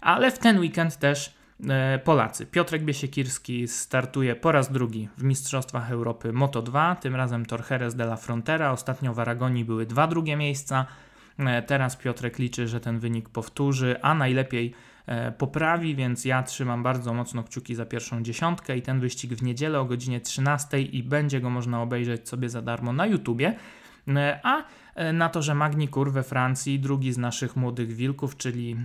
[0.00, 1.34] Ale w ten weekend też
[1.68, 2.46] e, Polacy.
[2.46, 8.04] Piotrek Biesiekirski startuje po raz drugi w Mistrzostwach Europy Moto 2, tym razem Torheres de
[8.04, 8.72] la Frontera.
[8.72, 10.86] Ostatnio w Aragonii były dwa drugie miejsca.
[11.38, 14.74] E, teraz Piotrek liczy, że ten wynik powtórzy, a najlepiej
[15.38, 19.80] poprawi, więc ja trzymam bardzo mocno kciuki za pierwszą dziesiątkę i ten wyścig w niedzielę
[19.80, 23.56] o godzinie 13 i będzie go można obejrzeć sobie za darmo na YouTubie.
[24.08, 28.76] E, a e, na to, że Magni we Francji, drugi z naszych młodych wilków, czyli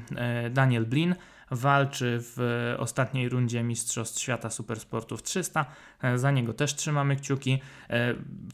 [0.52, 1.16] Daniel Blin,
[1.52, 5.66] walczy w ostatniej rundzie Mistrzostw Świata Supersportów 300.
[6.16, 7.60] Za niego też trzymamy kciuki.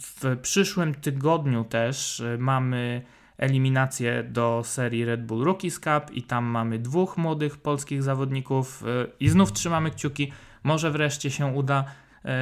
[0.02, 3.02] W przyszłym tygodniu też mamy
[3.40, 9.12] eliminację do serii Red Bull Rookies Cup i tam mamy dwóch młodych polskich zawodników y,
[9.20, 10.32] i znów trzymamy kciuki,
[10.64, 11.86] może wreszcie się uda.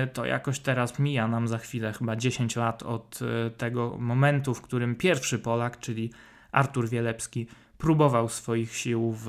[0.03, 4.53] Y, to jakoś teraz mija nam za chwilę chyba 10 lat od y, tego momentu,
[4.53, 6.11] w którym pierwszy Polak, czyli
[6.51, 9.23] Artur Wielepski, próbował swoich sił w,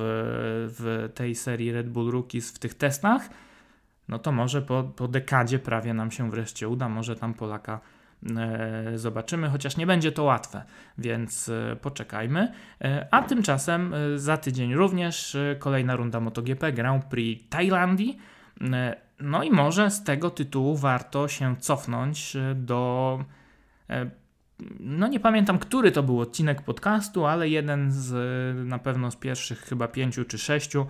[0.79, 3.29] w tej serii Red Bull Rookies w tych testach.
[4.09, 7.81] No to może po, po dekadzie prawie nam się wreszcie uda, może tam Polaka
[8.95, 10.63] zobaczymy, chociaż nie będzie to łatwe,
[10.99, 12.53] więc e, poczekajmy.
[12.81, 18.19] E, a tymczasem za tydzień również kolejna runda MotoGP Grand Prix Tajlandii.
[19.21, 23.25] No i może z tego tytułu warto się cofnąć do.
[24.81, 29.61] No nie pamiętam, który to był odcinek podcastu, ale jeden z na pewno z pierwszych
[29.61, 30.87] chyba pięciu czy sześciu,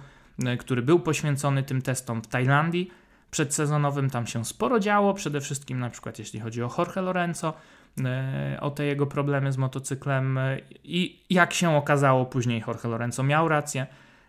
[0.58, 2.90] który był poświęcony tym testom w Tajlandii
[3.30, 7.54] przedsezonowym tam się sporo działo, przede wszystkim na przykład jeśli chodzi o Jorge Lorenzo,
[8.04, 13.22] e, o te jego problemy z motocyklem e, i jak się okazało później Jorge Lorenzo
[13.22, 13.86] miał rację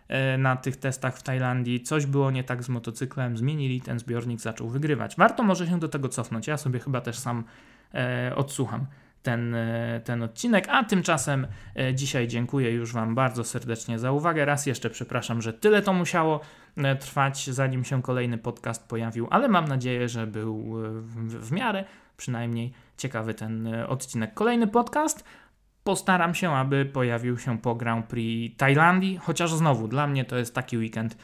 [0.08, 4.40] e, na tych testach w Tajlandii, coś było nie tak z motocyklem, zmienili ten zbiornik,
[4.40, 5.16] zaczął wygrywać.
[5.16, 7.44] Warto może się do tego cofnąć, ja sobie chyba też sam
[8.36, 8.86] odsłucham
[9.22, 9.56] ten,
[10.04, 10.68] ten odcinek.
[10.68, 11.46] A tymczasem
[11.94, 14.44] dzisiaj dziękuję już Wam bardzo serdecznie za uwagę.
[14.44, 16.40] Raz jeszcze przepraszam, że tyle to musiało
[17.00, 21.84] trwać, zanim się kolejny podcast pojawił, ale mam nadzieję, że był w, w miarę
[22.16, 24.34] przynajmniej ciekawy ten odcinek.
[24.34, 25.24] Kolejny podcast.
[25.84, 30.54] Postaram się, aby pojawił się po Grand Prix Tajlandii, chociaż znowu dla mnie to jest
[30.54, 31.16] taki weekend,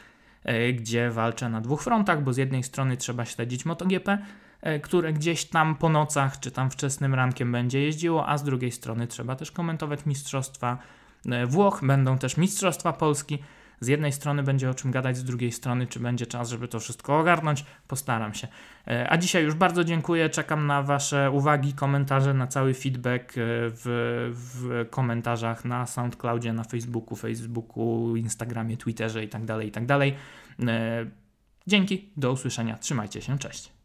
[0.73, 4.17] gdzie walczę na dwóch frontach, bo z jednej strony trzeba śledzić MotoGP,
[4.61, 8.71] E, które gdzieś tam po nocach czy tam wczesnym rankiem będzie jeździło, a z drugiej
[8.71, 10.77] strony trzeba też komentować mistrzostwa
[11.25, 13.39] e, Włoch, będą też mistrzostwa Polski.
[13.79, 16.79] Z jednej strony będzie o czym gadać, z drugiej strony, czy będzie czas, żeby to
[16.79, 18.47] wszystko ogarnąć, postaram się.
[18.87, 24.29] E, a dzisiaj już bardzo dziękuję, czekam na Wasze uwagi, komentarze, na cały feedback w,
[24.33, 29.87] w komentarzach na SoundCloudzie, na Facebooku, Facebooku, Instagramie, Twitterze itd., tak itd.
[29.87, 30.67] Tak
[31.67, 33.76] Dzięki, do usłyszenia, trzymajcie się, cześć.